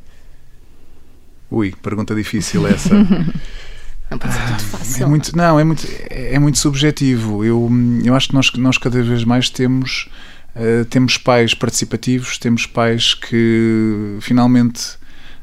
Ui, 1.49 1.73
pergunta 1.81 2.13
difícil 2.13 2.65
essa. 2.67 2.93
Não 4.09 4.17
pode 4.17 4.33
ser 4.33 4.45
tudo 4.45 4.63
fácil. 4.63 5.03
É 5.03 5.07
muito, 5.07 5.37
não, 5.37 5.57
é 5.57 5.63
muito, 5.63 5.87
é 6.09 6.37
muito 6.37 6.59
subjetivo. 6.59 7.45
Eu, 7.45 7.69
eu 8.03 8.13
acho 8.13 8.27
que 8.27 8.33
nós, 8.33 8.51
nós 8.55 8.77
cada 8.77 9.01
vez 9.01 9.23
mais 9.23 9.49
temos, 9.49 10.09
eh, 10.53 10.83
temos 10.89 11.17
pais 11.17 11.53
participativos, 11.53 12.37
temos 12.37 12.65
pais 12.65 13.13
que 13.13 14.17
finalmente 14.19 14.97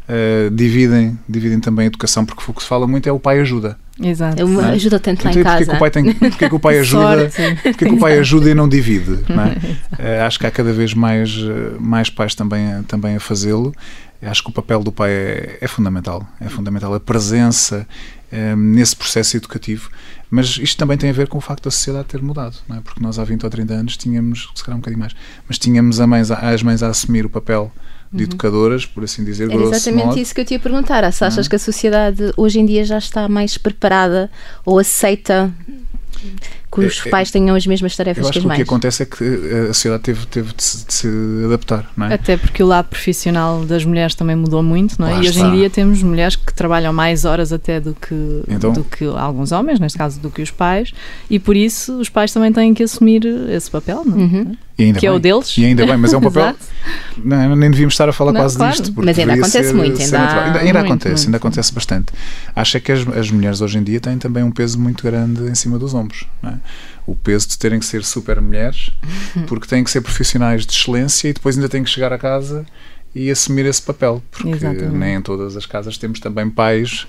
eh, 0.06 0.50
dividem, 0.52 1.18
dividem 1.26 1.60
também 1.60 1.84
a 1.84 1.86
educação, 1.86 2.26
porque 2.26 2.42
o 2.46 2.52
que 2.52 2.62
se 2.62 2.68
fala 2.68 2.86
muito 2.86 3.08
é 3.08 3.12
o 3.12 3.18
pai 3.18 3.40
ajuda. 3.40 3.78
Exato. 4.00 4.40
É 4.40 4.44
é? 4.44 4.70
ajuda 4.74 5.00
tanto 5.00 5.24
lá 5.24 5.30
Então, 5.30 5.40
em 5.42 5.44
e 5.44 5.44
porquê 5.44 5.58
que 5.58 5.66
casa. 5.66 5.76
o 5.76 5.78
pai, 5.78 5.90
tem, 5.90 6.14
porquê 6.14 6.48
que 6.48 6.54
o 6.54 6.60
pai 6.60 6.78
ajuda? 6.80 7.30
Porque 7.62 7.84
que 7.86 7.92
o 7.94 7.98
pai 7.98 8.18
ajuda 8.18 8.50
e 8.50 8.54
não 8.54 8.68
divide? 8.68 9.18
Não 9.28 9.42
é? 9.44 9.56
Eh, 9.98 10.20
acho 10.22 10.38
que 10.38 10.46
há 10.46 10.50
cada 10.50 10.72
vez 10.72 10.94
mais, 10.94 11.30
eh, 11.30 11.76
mais 11.80 12.08
pais 12.10 12.34
também, 12.34 12.72
a- 12.72 12.82
também 12.86 13.16
a 13.16 13.20
fazê-lo. 13.20 13.74
Acho 14.22 14.42
que 14.42 14.50
o 14.50 14.52
papel 14.52 14.82
do 14.82 14.90
pai 14.90 15.10
é, 15.10 15.58
é 15.60 15.68
fundamental. 15.68 16.26
É 16.40 16.48
fundamental 16.48 16.92
a 16.94 17.00
presença 17.00 17.86
eh, 18.32 18.54
nesse 18.56 18.94
processo 18.96 19.36
educativo. 19.36 19.90
Mas 20.30 20.58
isto 20.58 20.76
também 20.78 20.96
tem 20.98 21.08
a 21.10 21.12
ver 21.12 21.26
com 21.28 21.38
o 21.38 21.40
facto 21.40 21.64
da 21.64 21.70
sociedade 21.70 22.06
ter 22.08 22.20
mudado, 22.22 22.56
não 22.68 22.76
é? 22.76 22.80
Porque 22.80 23.02
nós 23.02 23.18
há 23.18 23.24
20 23.24 23.44
ou 23.44 23.50
30 23.50 23.74
anos 23.74 23.96
tínhamos, 23.96 24.48
se 24.54 24.62
calhar 24.62 24.76
um 24.76 24.80
bocadinho 24.80 25.00
mais, 25.00 25.14
mas 25.48 25.58
tínhamos 25.58 26.00
a 26.00 26.06
mães, 26.06 26.30
as 26.30 26.62
mães 26.62 26.82
a 26.82 26.88
assumir 26.88 27.24
o 27.24 27.30
papel 27.30 27.72
de 28.12 28.24
educadoras, 28.24 28.86
por 28.86 29.04
assim 29.04 29.24
dizer, 29.24 29.44
Uhum. 29.44 29.50
Era 29.52 29.58
grosso 29.60 29.74
exatamente 29.76 30.06
modo. 30.06 30.18
isso 30.18 30.34
que 30.34 30.40
eu 30.40 30.44
te 30.44 30.54
ia 30.54 30.58
perguntar. 30.60 31.12
Se 31.12 31.24
achas 31.24 31.36
Não 31.36 31.44
é? 31.44 31.48
que 31.48 31.56
a 31.56 31.58
sociedade 31.58 32.32
hoje 32.36 32.58
em 32.60 32.66
dia 32.66 32.84
já 32.84 32.98
está 32.98 33.28
mais 33.28 33.58
preparada 33.58 34.30
ou 34.64 34.78
aceita 34.78 35.52
que 36.72 36.80
os 36.80 36.98
É- 37.04 37.08
é- 37.08 37.10
pais 37.10 37.30
tenham 37.30 37.54
as 37.54 37.64
mesmas 37.66 37.94
tarefas 37.96 38.24
Eu 38.26 38.30
que 38.32 38.38
acho 38.38 38.38
as 38.38 38.42
que 38.42 38.48
o 38.48 38.50
que 38.50 38.58
mães? 38.58 38.68
acontece 38.68 39.02
é 39.02 39.06
que 39.06 39.24
eh, 39.24 39.62
a 39.70 39.74
sociedade 39.74 40.02
teve, 40.02 40.26
teve 40.26 40.52
de, 40.52 40.62
se, 40.62 40.84
de 40.86 40.92
se 40.94 41.08
adaptar, 41.44 41.90
não 41.96 42.06
é? 42.06 42.14
Até 42.14 42.36
porque 42.36 42.62
o 42.62 42.66
lado 42.66 42.88
profissional 42.88 43.64
das 43.64 43.84
mulheres 43.84 44.14
também 44.16 44.34
mudou 44.34 44.62
muito, 44.62 45.00
não 45.00 45.06
é? 45.06 45.12
Lá 45.12 45.16
e 45.16 45.20
hoje 45.20 45.30
está. 45.30 45.46
em 45.48 45.52
dia 45.56 45.70
temos 45.70 46.02
mulheres 46.02 46.34
que 46.34 46.52
trabalham 46.52 46.92
mais 46.92 47.24
horas 47.24 47.52
até 47.52 47.78
do 47.80 47.94
que, 47.94 48.42
Então- 48.48 48.72
do 48.72 48.82
que 48.84 49.04
alguns 49.04 49.52
homens, 49.52 49.78
neste 49.78 49.96
caso 49.96 50.18
do 50.18 50.28
que 50.30 50.42
os 50.42 50.50
pais, 50.50 50.92
e 51.30 51.38
por 51.38 51.56
isso 51.56 51.98
os 52.00 52.08
pais 52.08 52.32
também 52.32 52.52
têm 52.52 52.74
que 52.74 52.82
assumir 52.82 53.24
esse 53.50 53.70
papel, 53.70 54.02
não 54.04 54.16
é? 54.16 54.20
Uhum. 54.20 54.56
Que 54.98 55.06
é 55.06 55.10
o 55.10 55.14
bem. 55.14 55.22
deles. 55.22 55.58
E 55.58 55.64
ainda 55.64 55.84
bem, 55.84 55.96
mas 55.96 56.12
é 56.12 56.16
um 56.16 56.20
papel. 56.30 56.54
Não, 57.16 57.56
nem 57.56 57.68
devíamos 57.70 57.94
estar 57.94 58.08
a 58.08 58.12
falar 58.12 58.32
Não, 58.32 58.40
quase 58.40 58.56
claro. 58.56 58.72
disto. 58.72 58.92
porque 58.94 59.06
Mas 59.06 59.18
ainda 59.18 59.32
acontece 59.34 59.68
ser- 59.68 59.74
muito, 59.74 59.96
ser 59.96 60.04
ainda 60.04 60.18
natural. 60.18 60.44
ainda, 60.44 60.58
ainda 60.60 60.72
Muito, 60.78 60.86
acontece, 60.86 61.14
muito. 61.14 61.26
ainda 61.26 61.36
acontece 61.36 61.74
bastante. 61.74 62.12
Acho 62.54 62.76
é 62.76 62.80
que 62.80 62.92
as, 62.92 63.08
as 63.08 63.30
mulheres 63.30 63.60
hoje 63.60 63.76
em 63.76 63.82
dia 63.82 63.98
têm 64.00 64.16
também 64.18 64.42
um 64.44 64.50
peso 64.52 64.78
muito 64.78 65.02
grande 65.02 65.42
em 65.50 65.54
cima 65.54 65.78
dos 65.78 65.94
ombros. 65.94 66.24
é? 66.44 66.54
O 67.06 67.16
peso 67.16 67.48
de 67.48 67.58
terem 67.58 67.80
que 67.80 67.86
ser 67.86 68.04
super 68.04 68.40
mulheres, 68.40 68.90
porque 69.48 69.66
têm 69.66 69.82
que 69.82 69.90
ser 69.90 70.00
profissionais 70.00 70.64
de 70.64 70.72
excelência 70.72 71.28
e 71.28 71.32
depois 71.32 71.56
ainda 71.56 71.68
têm 71.68 71.82
que 71.82 71.90
chegar 71.90 72.12
a 72.12 72.18
casa 72.18 72.64
e 73.14 73.30
assumir 73.30 73.66
esse 73.66 73.82
papel. 73.82 74.22
Porque 74.30 74.48
Exatamente. 74.50 74.94
nem 74.94 75.16
em 75.16 75.20
todas 75.22 75.56
as 75.56 75.66
casas 75.66 75.98
temos 75.98 76.20
também 76.20 76.48
pais 76.48 77.06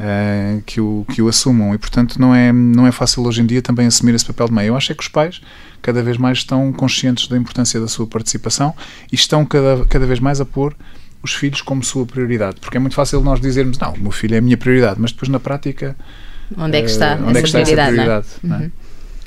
eh, 0.00 0.60
que, 0.64 0.80
o, 0.80 1.04
que 1.12 1.20
o 1.20 1.26
assumam 1.26 1.74
e 1.74 1.78
portanto 1.78 2.20
não 2.20 2.32
é, 2.32 2.52
não 2.52 2.86
é 2.86 2.92
fácil 2.92 3.26
hoje 3.26 3.42
em 3.42 3.46
dia 3.46 3.60
também 3.60 3.84
assumir 3.84 4.14
esse 4.14 4.24
papel 4.24 4.46
de 4.46 4.52
mãe. 4.52 4.66
Eu 4.66 4.76
acho 4.76 4.92
é 4.92 4.94
que 4.94 5.02
os 5.02 5.08
pais 5.08 5.40
cada 5.82 6.00
vez 6.04 6.16
mais 6.16 6.38
estão 6.38 6.72
conscientes 6.72 7.26
da 7.26 7.36
importância 7.36 7.80
da 7.80 7.88
sua 7.88 8.06
participação 8.06 8.72
e 9.10 9.16
estão 9.16 9.44
cada, 9.44 9.84
cada 9.86 10.06
vez 10.06 10.20
mais 10.20 10.40
a 10.40 10.44
pôr 10.44 10.76
os 11.20 11.34
filhos 11.34 11.60
como 11.60 11.82
sua 11.82 12.06
prioridade, 12.06 12.60
porque 12.60 12.76
é 12.76 12.80
muito 12.80 12.94
fácil 12.94 13.20
nós 13.22 13.40
dizermos 13.40 13.76
não, 13.76 13.92
o 13.94 13.98
meu 13.98 14.12
filho 14.12 14.36
é 14.36 14.38
a 14.38 14.40
minha 14.40 14.56
prioridade, 14.56 15.00
mas 15.00 15.10
depois 15.10 15.28
na 15.28 15.40
prática 15.40 15.96
Onde 16.56 16.78
é 16.78 16.80
que 16.80 16.90
está 16.90 17.14
onde 17.16 17.30
é 17.30 17.42
que 17.42 17.48
essa 17.48 17.58
está 17.58 17.60
essa 17.60 17.72
prioridade? 17.72 17.96
não 17.96 18.02
é? 18.02 18.04
prioridade? 18.04 18.26
não 18.44 18.56
é? 18.56 18.60
Uhum. 18.60 18.70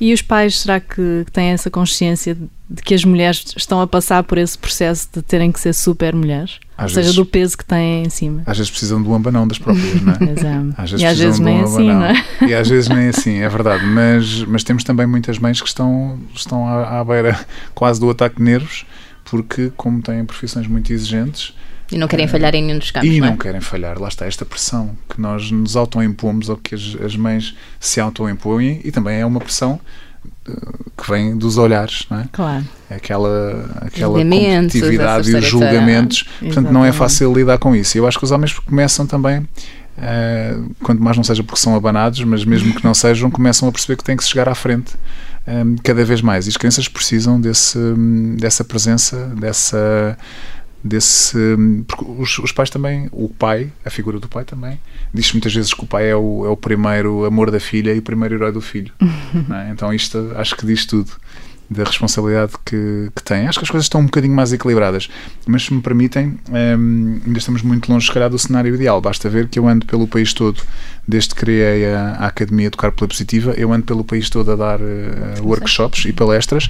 E 0.00 0.12
os 0.12 0.20
pais, 0.20 0.60
será 0.60 0.80
que 0.80 1.24
têm 1.32 1.50
essa 1.50 1.70
consciência 1.70 2.36
de 2.68 2.82
que 2.82 2.92
as 2.92 3.04
mulheres 3.04 3.44
estão 3.56 3.80
a 3.80 3.86
passar 3.86 4.24
por 4.24 4.36
esse 4.36 4.58
processo 4.58 5.08
de 5.14 5.22
terem 5.22 5.52
que 5.52 5.60
ser 5.60 5.72
super 5.72 6.12
mulheres? 6.12 6.58
Às 6.84 6.90
Ou 6.90 6.94
seja, 6.94 7.00
vezes- 7.02 7.14
do 7.16 7.26
peso 7.26 7.56
que 7.58 7.64
têm 7.64 8.04
em 8.04 8.10
cima. 8.10 8.42
Às 8.46 8.58
vezes 8.58 8.70
precisam 8.70 9.02
de 9.02 9.08
um 9.08 9.14
abanão 9.14 9.46
das 9.46 9.58
próprias, 9.58 10.00
não 10.02 10.12
é? 10.12 10.16
É, 10.76 10.82
Às 10.82 10.90
vezes 10.90 11.02
e 11.02 11.06
às 11.06 11.18
precisam 11.18 11.26
vezes 11.26 11.36
de 11.36 11.42
um 11.42 11.44
nem 11.44 11.60
assim, 11.62 11.90
abanão. 11.90 11.98
não 12.00 12.06
é? 12.06 12.50
E 12.50 12.54
às 12.54 12.68
vezes 12.68 12.88
nem 12.88 13.08
assim, 13.08 13.38
é 13.38 13.48
verdade. 13.48 13.84
Mas, 13.86 14.44
mas 14.44 14.64
temos 14.64 14.82
também 14.84 15.06
muitas 15.06 15.38
mães 15.38 15.60
que 15.60 15.68
estão, 15.68 16.18
estão 16.34 16.66
à, 16.66 17.00
à 17.00 17.04
beira 17.04 17.38
quase 17.74 18.00
do 18.00 18.10
ataque 18.10 18.36
de 18.36 18.42
nervos, 18.42 18.84
porque, 19.24 19.72
como 19.76 20.02
têm 20.02 20.24
profissões 20.24 20.66
muito 20.66 20.92
exigentes 20.92 21.54
E 21.90 21.96
não 21.96 22.08
querem 22.08 22.26
falhar 22.26 22.54
em 22.54 22.62
nenhum 22.62 22.78
dos 22.78 22.90
campos, 22.90 23.08
e 23.08 23.20
não 23.20 23.26
é? 23.28 23.30
não 23.30 23.36
querem 23.36 23.60
falhar, 23.60 23.98
lá 23.98 24.08
está 24.08 24.26
esta 24.26 24.44
pressão 24.44 24.96
que 25.08 25.20
nós 25.20 25.50
nos 25.50 25.76
autoimpomos 25.76 26.48
ou 26.48 26.56
que 26.56 26.74
as, 26.74 26.96
as 27.04 27.14
mães 27.16 27.54
se 27.78 28.00
autoimpõem, 28.00 28.80
e 28.84 28.90
também 28.90 29.20
é 29.20 29.24
uma 29.26 29.40
pressão 29.40 29.78
eh, 30.48 30.52
que 31.02 31.10
vem 31.10 31.36
dos 31.36 31.58
olhares, 31.58 32.06
não 32.08 32.20
é? 32.20 32.28
Claro. 32.30 32.64
aquela, 32.88 33.68
aquela 33.80 34.18
competitividade 34.20 35.30
e 35.30 35.34
os 35.34 35.44
julgamentos. 35.44 36.24
Portanto, 36.38 36.70
não 36.70 36.84
é 36.84 36.88
Exatamente. 36.88 36.96
fácil 36.96 37.32
lidar 37.32 37.58
com 37.58 37.74
isso. 37.74 37.96
E 37.96 37.98
eu 37.98 38.06
acho 38.06 38.18
que 38.18 38.24
os 38.24 38.30
homens 38.30 38.56
começam 38.56 39.04
também, 39.04 39.46
eh, 39.98 40.56
quanto 40.80 41.02
mais 41.02 41.16
não 41.16 41.24
seja 41.24 41.42
porque 41.42 41.60
são 41.60 41.74
abanados, 41.74 42.22
mas 42.22 42.44
mesmo 42.44 42.72
que 42.72 42.84
não 42.84 42.94
sejam, 42.94 43.30
começam 43.30 43.68
a 43.68 43.72
perceber 43.72 43.96
que 43.96 44.04
têm 44.04 44.16
que 44.16 44.22
se 44.22 44.30
chegar 44.30 44.48
à 44.48 44.54
frente 44.54 44.92
eh, 45.44 45.64
cada 45.82 46.04
vez 46.04 46.22
mais. 46.22 46.46
E 46.46 46.50
as 46.50 46.56
crianças 46.56 46.86
precisam 46.86 47.40
desse, 47.40 47.76
hum, 47.76 48.36
dessa 48.38 48.62
presença, 48.62 49.16
dessa 49.38 50.16
desse 50.84 51.36
porque 51.86 52.04
os, 52.04 52.38
os, 52.38 52.50
pais 52.52 52.68
também 52.68 53.08
o 53.12 53.28
pai 53.28 53.70
a 53.84 53.90
figura 53.90 54.18
do 54.18 54.28
pai 54.28 54.44
também 54.44 54.80
diz 55.14 55.32
muitas 55.32 55.54
vezes 55.54 55.72
que 55.72 55.84
o 55.84 55.86
pai 55.86 56.10
é 56.10 56.16
o, 56.16 56.44
é 56.44 56.48
o 56.48 56.56
primeiro 56.56 57.24
amor 57.24 57.50
da 57.50 57.60
filha 57.60 57.94
e 57.94 57.98
o 57.98 58.02
primeiro 58.02 58.34
herói 58.34 58.50
do 58.50 58.60
filho 58.60 58.92
é? 59.00 59.70
então 59.70 59.94
isto 59.94 60.32
acho 60.34 60.56
que 60.56 60.66
diz 60.66 60.84
tudo 60.84 61.12
da 61.72 61.84
responsabilidade 61.84 62.52
que, 62.64 63.10
que 63.14 63.22
tem. 63.22 63.46
Acho 63.46 63.58
que 63.58 63.64
as 63.64 63.70
coisas 63.70 63.86
estão 63.86 64.00
um 64.00 64.04
bocadinho 64.04 64.34
mais 64.34 64.52
equilibradas, 64.52 65.08
mas 65.46 65.64
se 65.64 65.74
me 65.74 65.80
permitem, 65.80 66.38
um, 66.48 67.20
ainda 67.24 67.38
estamos 67.38 67.62
muito 67.62 67.90
longe, 67.90 68.06
se 68.06 68.12
calhar, 68.12 68.30
do 68.30 68.38
cenário 68.38 68.74
ideal. 68.74 69.00
Basta 69.00 69.28
ver 69.28 69.48
que 69.48 69.58
eu 69.58 69.66
ando 69.66 69.86
pelo 69.86 70.06
país 70.06 70.32
todo, 70.32 70.60
desde 71.06 71.30
que 71.30 71.36
criei 71.36 71.86
a, 71.86 72.16
a 72.18 72.26
Academia 72.26 72.66
Educar 72.66 72.92
pela 72.92 73.08
Positiva, 73.08 73.54
eu 73.56 73.72
ando 73.72 73.84
pelo 73.84 74.04
país 74.04 74.28
todo 74.30 74.52
a 74.52 74.56
dar 74.56 74.80
uh, 74.80 75.42
workshops 75.42 76.04
e 76.04 76.12
palestras 76.12 76.68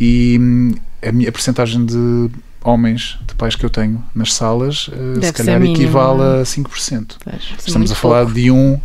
e 0.00 0.36
um, 0.40 0.74
a 1.02 1.12
minha 1.12 1.30
percentagem 1.30 1.84
de 1.86 2.30
homens, 2.62 3.18
de 3.26 3.34
pais 3.34 3.56
que 3.56 3.64
eu 3.64 3.70
tenho 3.70 4.04
nas 4.14 4.32
salas, 4.34 4.88
uh, 4.88 5.22
se 5.22 5.32
calhar 5.32 5.62
equivale 5.62 6.22
a 6.22 6.42
5%. 6.42 7.16
Pois, 7.24 7.54
Estamos 7.66 7.90
a 7.90 7.94
falar 7.94 8.20
pouco. 8.24 8.34
de 8.34 8.50
um 8.50 8.78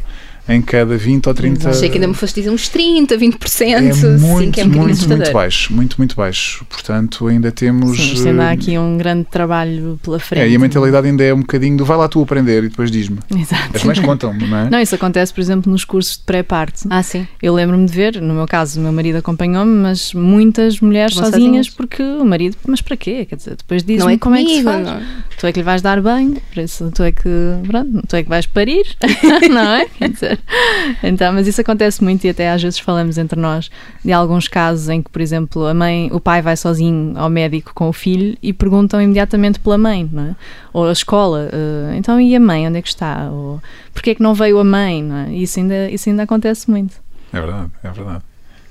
em 0.48 0.62
cada 0.62 0.96
20 0.96 1.28
ou 1.28 1.34
30. 1.34 1.70
Achei 1.70 1.90
que 1.90 1.96
ainda 1.96 2.08
me 2.08 2.14
foste 2.14 2.36
dizer 2.36 2.50
uns 2.50 2.70
30, 2.70 3.18
20%. 3.18 3.62
É 3.62 3.82
muito, 3.82 3.96
sim, 3.96 4.52
que 4.52 4.62
é 4.62 4.64
um 4.64 4.68
muito, 4.68 5.08
muito 5.08 5.32
baixo. 5.32 5.74
Muito, 5.74 5.98
muito 5.98 6.16
baixo. 6.16 6.66
Portanto, 6.70 7.28
ainda 7.28 7.52
temos. 7.52 7.98
Sim, 7.98 8.30
ainda 8.30 8.50
há 8.50 8.52
aqui 8.52 8.78
um 8.78 8.98
grande 8.98 9.26
trabalho 9.26 10.00
pela 10.04 10.20
frente. 10.20 10.44
É, 10.44 10.50
e 10.50 10.56
a 10.56 10.60
mentalidade 10.60 11.08
ainda 11.08 11.24
é 11.24 11.34
um 11.34 11.40
bocadinho 11.40 11.78
do 11.78 11.86
vai 11.86 11.98
lá 11.98 12.08
tu 12.08 12.22
aprender 12.22 12.64
e 12.64 12.70
depois 12.70 12.92
diz-me. 12.92 13.20
Exato. 13.36 13.76
As 13.76 13.84
mães 13.84 14.00
contam-me, 14.00 14.48
não 14.48 14.58
é? 14.58 14.70
Não, 14.70 14.80
isso 14.80 14.96
acontece, 14.96 15.34
por 15.34 15.42
exemplo, 15.42 15.72
nos 15.72 15.84
cursos 15.84 16.18
de 16.18 16.24
pré-parto. 16.24 16.88
Ah, 16.90 17.02
sim. 17.02 17.28
Eu 17.42 17.54
lembro-me 17.54 17.86
de 17.86 17.92
ver, 17.92 18.22
no 18.22 18.34
meu 18.34 18.46
caso, 18.46 18.80
o 18.80 18.84
meu 18.84 18.92
marido 18.92 19.18
acompanhou-me, 19.18 19.72
mas 19.72 20.14
muitas 20.14 20.80
mulheres 20.80 21.16
sozinhas, 21.16 21.34
sozinhas, 21.34 21.70
porque 21.70 22.04
o 22.04 22.26
marido, 22.26 22.56
mas 22.68 22.82
para 22.82 22.96
quê? 22.96 23.26
Quer 23.26 23.36
dizer, 23.36 23.56
depois 23.56 23.84
diz-me 23.84 24.14
é 24.14 24.18
como 24.18 24.36
comigo, 24.36 24.50
é 24.50 24.54
que 24.54 24.58
se 24.60 24.64
faz. 24.64 24.88
Não. 24.88 25.02
Tu 25.40 25.48
é 25.48 25.52
que 25.52 25.60
lhe 25.60 25.64
vais 25.64 25.82
dar 25.82 26.02
banho, 26.02 26.38
por 26.54 26.64
isso 26.64 26.92
tu 26.94 27.04
é 27.04 27.12
que, 27.12 27.30
pronto, 27.68 28.04
tu 28.08 28.16
é 28.16 28.24
que 28.24 28.30
vais 28.30 28.46
parir, 28.46 28.86
não 29.50 29.62
é? 29.62 29.86
Quer 29.86 30.10
dizer. 30.10 30.35
Então, 31.04 31.34
mas 31.34 31.48
isso 31.48 31.62
acontece 31.62 32.04
muito 32.04 32.26
e 32.26 32.30
até 32.30 32.52
às 32.52 32.62
vezes 32.62 32.80
falamos 32.80 33.18
entre 33.18 33.40
nós 33.40 33.70
de 34.04 34.12
alguns 34.12 34.48
casos 34.48 34.90
em 34.90 35.02
que, 35.02 35.10
por 35.10 35.22
exemplo, 35.22 35.66
a 35.66 35.74
mãe, 35.74 36.10
o 36.12 36.20
pai 36.20 36.42
vai 36.42 36.56
sozinho 36.56 37.14
ao 37.18 37.30
médico 37.30 37.74
com 37.74 37.90
o 37.90 37.94
filho 37.94 38.38
e 38.42 38.54
perguntam 38.54 39.02
imediatamente 39.02 39.60
pela 39.60 39.78
mãe, 39.78 40.10
não 40.12 40.24
é? 40.24 40.36
Ou 40.74 40.88
a 40.88 40.92
escola, 40.92 41.50
uh, 41.52 41.94
então 41.96 42.20
e 42.20 42.36
a 42.36 42.40
mãe, 42.40 42.68
onde 42.68 42.78
é 42.78 42.82
que 42.82 42.88
está? 42.88 43.30
Ou 43.32 43.62
porquê 43.94 44.12
é 44.12 44.16
que 44.16 44.24
não 44.24 44.34
veio 44.34 44.60
a 44.60 44.64
mãe, 44.64 45.04
não 45.04 45.16
é? 45.18 45.34
Isso 45.34 45.60
ainda, 45.60 45.90
isso 45.90 46.10
ainda 46.10 46.24
acontece 46.24 46.70
muito. 46.70 46.96
É 47.34 47.40
verdade, 47.40 47.72
é 47.84 47.90
verdade. 47.90 48.24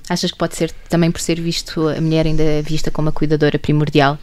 Achas 0.09 0.31
que 0.31 0.39
pode 0.39 0.55
ser 0.55 0.71
também 0.89 1.11
por 1.11 1.21
ser 1.21 1.41
visto, 1.41 1.89
a 1.89 2.01
mulher 2.01 2.27
ainda 2.27 2.63
vista 2.63 2.91
como 2.91 3.09
a 3.09 3.13
cuidadora 3.13 3.59
primordial? 3.59 4.19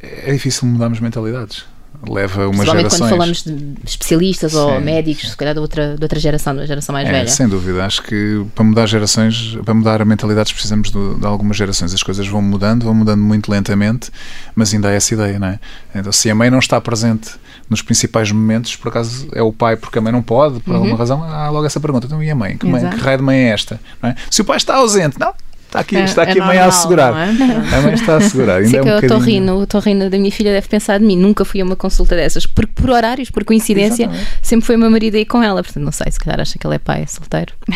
É 0.00 0.32
difícil 0.32 0.66
mudarmos 0.66 1.00
mentalidades 1.00 1.64
leva 2.08 2.48
umas 2.48 2.66
gerações. 2.66 2.98
quando 2.98 3.10
falamos 3.10 3.42
de 3.42 3.74
especialistas 3.84 4.52
sim, 4.52 4.58
ou 4.58 4.80
médicos, 4.80 5.30
se 5.30 5.36
calhar 5.36 5.54
de 5.54 5.60
outra, 5.60 5.96
de 5.96 6.02
outra 6.02 6.18
geração, 6.18 6.56
da 6.56 6.64
geração 6.64 6.92
mais 6.92 7.08
é, 7.08 7.12
velha. 7.12 7.28
Sem 7.28 7.48
dúvida, 7.48 7.84
acho 7.84 8.02
que 8.02 8.44
para 8.54 8.64
mudar 8.64 8.86
gerações, 8.86 9.56
para 9.64 9.74
mudar 9.74 10.00
a 10.00 10.04
mentalidades 10.04 10.52
precisamos 10.52 10.90
de, 10.90 11.14
de, 11.16 11.26
algumas 11.26 11.56
gerações. 11.56 11.92
As 11.92 12.02
coisas 12.02 12.26
vão 12.26 12.40
mudando, 12.40 12.84
vão 12.84 12.94
mudando 12.94 13.20
muito 13.20 13.50
lentamente, 13.50 14.10
mas 14.54 14.72
ainda 14.72 14.88
há 14.88 14.92
essa 14.92 15.12
ideia, 15.12 15.38
não 15.38 15.48
é? 15.48 15.60
Então, 15.94 16.12
se 16.12 16.30
a 16.30 16.34
mãe 16.34 16.50
não 16.50 16.58
está 16.58 16.80
presente 16.80 17.32
nos 17.68 17.82
principais 17.82 18.32
momentos, 18.32 18.76
por 18.76 18.88
acaso 18.88 19.28
é 19.32 19.42
o 19.42 19.52
pai 19.52 19.76
porque 19.76 19.98
a 19.98 20.02
mãe 20.02 20.12
não 20.12 20.22
pode, 20.22 20.60
por 20.60 20.70
uhum. 20.70 20.76
alguma 20.78 20.96
razão, 20.96 21.22
há 21.22 21.50
logo 21.50 21.66
essa 21.66 21.80
pergunta. 21.80 22.06
Então, 22.06 22.22
e 22.22 22.30
a 22.30 22.34
mãe? 22.34 22.56
Que, 22.56 22.66
mãe, 22.66 22.88
que 22.88 22.96
raio 22.96 23.18
de 23.18 23.24
mãe 23.24 23.36
é 23.36 23.48
esta? 23.50 23.80
É? 24.02 24.14
Se 24.30 24.40
o 24.40 24.44
pai 24.44 24.56
está 24.56 24.76
ausente, 24.76 25.18
não, 25.18 25.34
Está 25.70 25.80
aqui, 25.80 25.96
é, 25.96 26.02
está 26.02 26.22
aqui 26.24 26.38
é 26.38 26.42
a 26.42 26.46
mãe 26.46 26.56
normal, 26.56 26.64
a 26.64 26.68
assegurar. 26.68 27.14
É? 27.14 27.76
A 27.76 27.80
mãe 27.80 27.94
está 27.94 28.14
a 28.14 28.16
assegurar. 28.16 28.56
Ainda 28.56 28.68
Sim, 28.68 28.76
é 28.76 28.80
um 28.80 28.84
que 28.84 28.90
bocadinho... 28.90 29.14
o 29.14 29.18
Torrino, 29.18 29.60
o 29.60 29.66
Torrino 29.68 30.10
da 30.10 30.18
minha 30.18 30.32
filha 30.32 30.52
deve 30.52 30.66
pensar 30.66 30.98
de 30.98 31.04
mim. 31.04 31.16
Nunca 31.16 31.44
fui 31.44 31.60
a 31.60 31.64
uma 31.64 31.76
consulta 31.76 32.16
dessas. 32.16 32.44
Por, 32.44 32.66
por 32.66 32.90
horários, 32.90 33.30
por 33.30 33.44
coincidência, 33.44 34.06
Exatamente. 34.06 34.30
sempre 34.42 34.66
foi 34.66 34.74
o 34.74 34.78
meu 34.80 34.90
marido 34.90 35.14
aí 35.14 35.24
com 35.24 35.40
ela. 35.40 35.62
Portanto, 35.62 35.84
não 35.84 35.92
sei, 35.92 36.10
se 36.10 36.18
calhar 36.18 36.40
acha 36.40 36.58
que 36.58 36.66
ele 36.66 36.74
é 36.74 36.78
pai, 36.80 37.02
é 37.02 37.06
solteiro. 37.06 37.54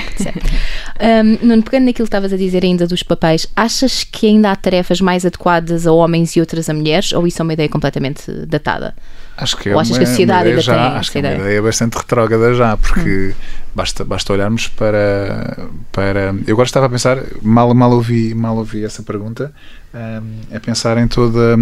um, 1.01 1.47
Nuno, 1.47 1.63
pegando 1.63 1.85
naquilo 1.85 2.05
que 2.07 2.09
estavas 2.09 2.33
a 2.33 2.37
dizer 2.37 2.65
ainda 2.65 2.85
dos 2.85 3.05
papéis, 3.05 3.47
achas 3.55 4.03
que 4.03 4.27
ainda 4.27 4.51
há 4.51 4.57
tarefas 4.57 5.01
mais 5.01 5.25
adequadas 5.25 5.87
a 5.87 5.93
homens 5.93 6.35
e 6.35 6.41
outras 6.41 6.69
a 6.69 6.75
mulheres? 6.75 7.13
Ou 7.13 7.29
isso 7.29 7.41
é 7.41 7.45
uma 7.45 7.53
ideia 7.53 7.69
completamente 7.69 8.29
datada? 8.49 8.93
Acho 9.37 9.57
que 9.57 9.69
é 9.69 9.75
Ou 9.75 9.81
achas 9.81 9.93
uma, 9.93 9.99
que 9.99 10.05
a 10.05 10.07
sociedade 10.07 10.49
ainda 10.49 10.61
já, 10.61 10.91
tem 10.91 10.99
acho 10.99 11.13
que 11.13 11.19
é 11.19 11.21
uma 11.21 11.35
ideia 11.35 11.63
bastante 11.63 11.97
retrógrada 11.97 12.55
já, 12.55 12.77
porque 12.77 13.31
hum. 13.31 13.35
basta, 13.75 14.05
basta 14.05 14.33
olharmos 14.33 14.69
para, 14.69 15.69
para. 15.91 16.35
Eu 16.47 16.55
agora 16.55 16.67
estava 16.67 16.87
a 16.87 16.89
pensar, 16.89 17.19
mal, 17.43 17.75
mal, 17.75 17.91
ouvi, 17.91 18.35
mal 18.35 18.57
ouvi 18.57 18.85
essa 18.85 19.03
pergunta, 19.03 19.53
um, 19.95 20.57
a 20.57 20.61
pensar 20.61 20.99
em, 20.99 21.07
toda, 21.07 21.57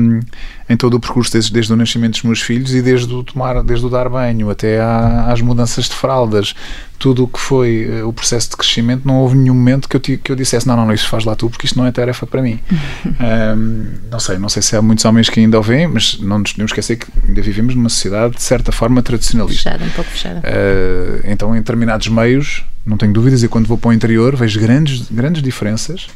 em 0.68 0.76
todo 0.76 0.94
o 0.94 1.00
percurso 1.00 1.32
desde, 1.32 1.52
desde 1.52 1.72
o 1.72 1.76
nascimento 1.76 2.12
dos 2.12 2.22
meus 2.22 2.40
filhos 2.40 2.74
e 2.74 2.80
desde 2.80 3.12
o 3.12 3.22
tomar, 3.22 3.62
desde 3.62 3.84
o 3.84 3.90
dar 3.90 4.08
banho 4.08 4.50
até 4.50 4.80
à, 4.80 5.30
às 5.30 5.40
mudanças 5.40 5.88
de 5.88 5.94
fraldas, 5.94 6.54
tudo 6.98 7.24
o 7.24 7.28
que 7.28 7.38
foi 7.38 8.00
uh, 8.00 8.08
o 8.08 8.12
processo 8.12 8.50
de 8.50 8.56
crescimento, 8.56 9.06
não 9.06 9.18
houve 9.18 9.36
nenhum 9.36 9.54
momento 9.54 9.88
que 9.88 9.96
eu, 9.96 10.00
que 10.00 10.32
eu 10.32 10.36
dissesse 10.36 10.66
não, 10.66 10.76
não, 10.76 10.86
não, 10.86 10.94
isso 10.94 11.08
faz 11.08 11.24
lá 11.24 11.36
tu, 11.36 11.50
porque 11.50 11.66
isto 11.66 11.76
não 11.78 11.86
é 11.86 11.92
tarefa 11.92 12.26
para 12.26 12.40
mim. 12.40 12.58
um, 13.04 13.86
não 14.10 14.18
sei, 14.18 14.38
não 14.38 14.48
sei 14.48 14.62
se 14.62 14.76
há 14.76 14.80
muitos 14.80 15.04
homens 15.04 15.28
que 15.28 15.38
ainda 15.38 15.58
o 15.58 15.62
veem, 15.62 15.88
mas 15.88 16.18
não 16.18 16.38
nos 16.38 16.52
podemos 16.52 16.70
esquecer 16.70 16.96
que 16.96 17.06
ainda 17.26 17.42
vivemos 17.42 17.74
numa 17.74 17.88
sociedade 17.88 18.36
de 18.36 18.42
certa 18.42 18.72
forma 18.72 19.02
tradicionalista. 19.02 19.70
Fechada, 19.70 19.84
um 19.84 19.94
pouco 19.94 20.10
fechada. 20.10 20.38
Uh, 20.40 21.20
então, 21.24 21.54
em 21.54 21.58
determinados 21.58 22.08
meios, 22.08 22.64
não 22.84 22.96
tenho 22.96 23.12
dúvidas, 23.12 23.42
e 23.42 23.48
quando 23.48 23.66
vou 23.66 23.78
para 23.78 23.90
o 23.90 23.92
interior 23.92 24.34
vejo 24.36 24.60
grandes, 24.60 25.10
grandes 25.10 25.42
diferenças 25.42 26.08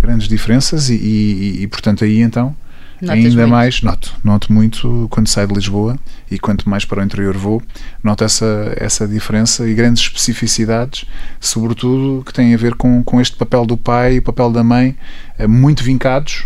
grandes 0.00 0.28
diferenças 0.28 0.88
e, 0.88 0.94
e, 0.94 1.62
e 1.62 1.66
portanto 1.66 2.04
aí 2.04 2.20
então 2.20 2.54
Notas 3.00 3.16
ainda 3.16 3.36
muito. 3.36 3.48
mais 3.48 3.82
noto 3.82 4.14
noto 4.22 4.52
muito 4.52 5.08
quando 5.10 5.26
saio 5.26 5.48
de 5.48 5.54
Lisboa 5.54 5.98
e 6.30 6.38
quanto 6.38 6.68
mais 6.68 6.84
para 6.84 7.00
o 7.00 7.04
interior 7.04 7.36
vou 7.36 7.60
noto 8.02 8.22
essa 8.22 8.72
essa 8.76 9.08
diferença 9.08 9.68
e 9.68 9.74
grandes 9.74 10.04
especificidades 10.04 11.04
sobretudo 11.40 12.22
que 12.24 12.32
têm 12.32 12.54
a 12.54 12.56
ver 12.56 12.74
com, 12.74 13.02
com 13.02 13.20
este 13.20 13.36
papel 13.36 13.66
do 13.66 13.76
pai 13.76 14.14
e 14.14 14.18
o 14.18 14.22
papel 14.22 14.52
da 14.52 14.62
mãe 14.62 14.96
eh, 15.36 15.48
muito 15.48 15.82
vincados 15.82 16.44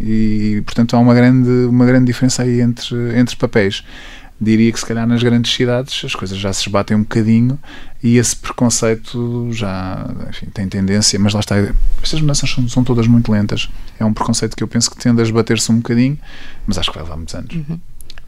e 0.00 0.60
portanto 0.66 0.96
há 0.96 0.98
uma 0.98 1.14
grande 1.14 1.66
uma 1.66 1.86
grande 1.86 2.06
diferença 2.06 2.42
aí 2.42 2.60
entre 2.60 2.96
entre 3.16 3.36
papéis 3.36 3.84
diria 4.42 4.72
que 4.72 4.78
se 4.78 4.84
calhar 4.84 5.06
nas 5.06 5.22
grandes 5.22 5.52
cidades 5.52 6.04
as 6.04 6.14
coisas 6.14 6.36
já 6.36 6.52
se 6.52 6.62
esbatem 6.62 6.96
um 6.96 7.02
bocadinho 7.02 7.58
e 8.02 8.16
esse 8.16 8.34
preconceito 8.34 9.48
já 9.52 10.06
enfim, 10.28 10.46
tem 10.46 10.68
tendência, 10.68 11.18
mas 11.18 11.32
lá 11.32 11.40
está, 11.40 11.56
estas 12.02 12.20
mudanças 12.20 12.50
são, 12.50 12.68
são, 12.68 12.82
todas 12.82 13.06
muito 13.06 13.30
lentas. 13.30 13.70
É 13.98 14.04
um 14.04 14.12
preconceito 14.12 14.56
que 14.56 14.62
eu 14.62 14.68
penso 14.68 14.90
que 14.90 14.96
tende 14.96 15.20
a 15.20 15.24
esbater-se 15.24 15.70
um 15.70 15.76
bocadinho, 15.76 16.18
mas 16.66 16.78
acho 16.78 16.90
que 16.90 16.96
vai 16.96 17.04
levar 17.04 17.16
muitos 17.16 17.34
anos. 17.34 17.54
Uhum. 17.54 17.78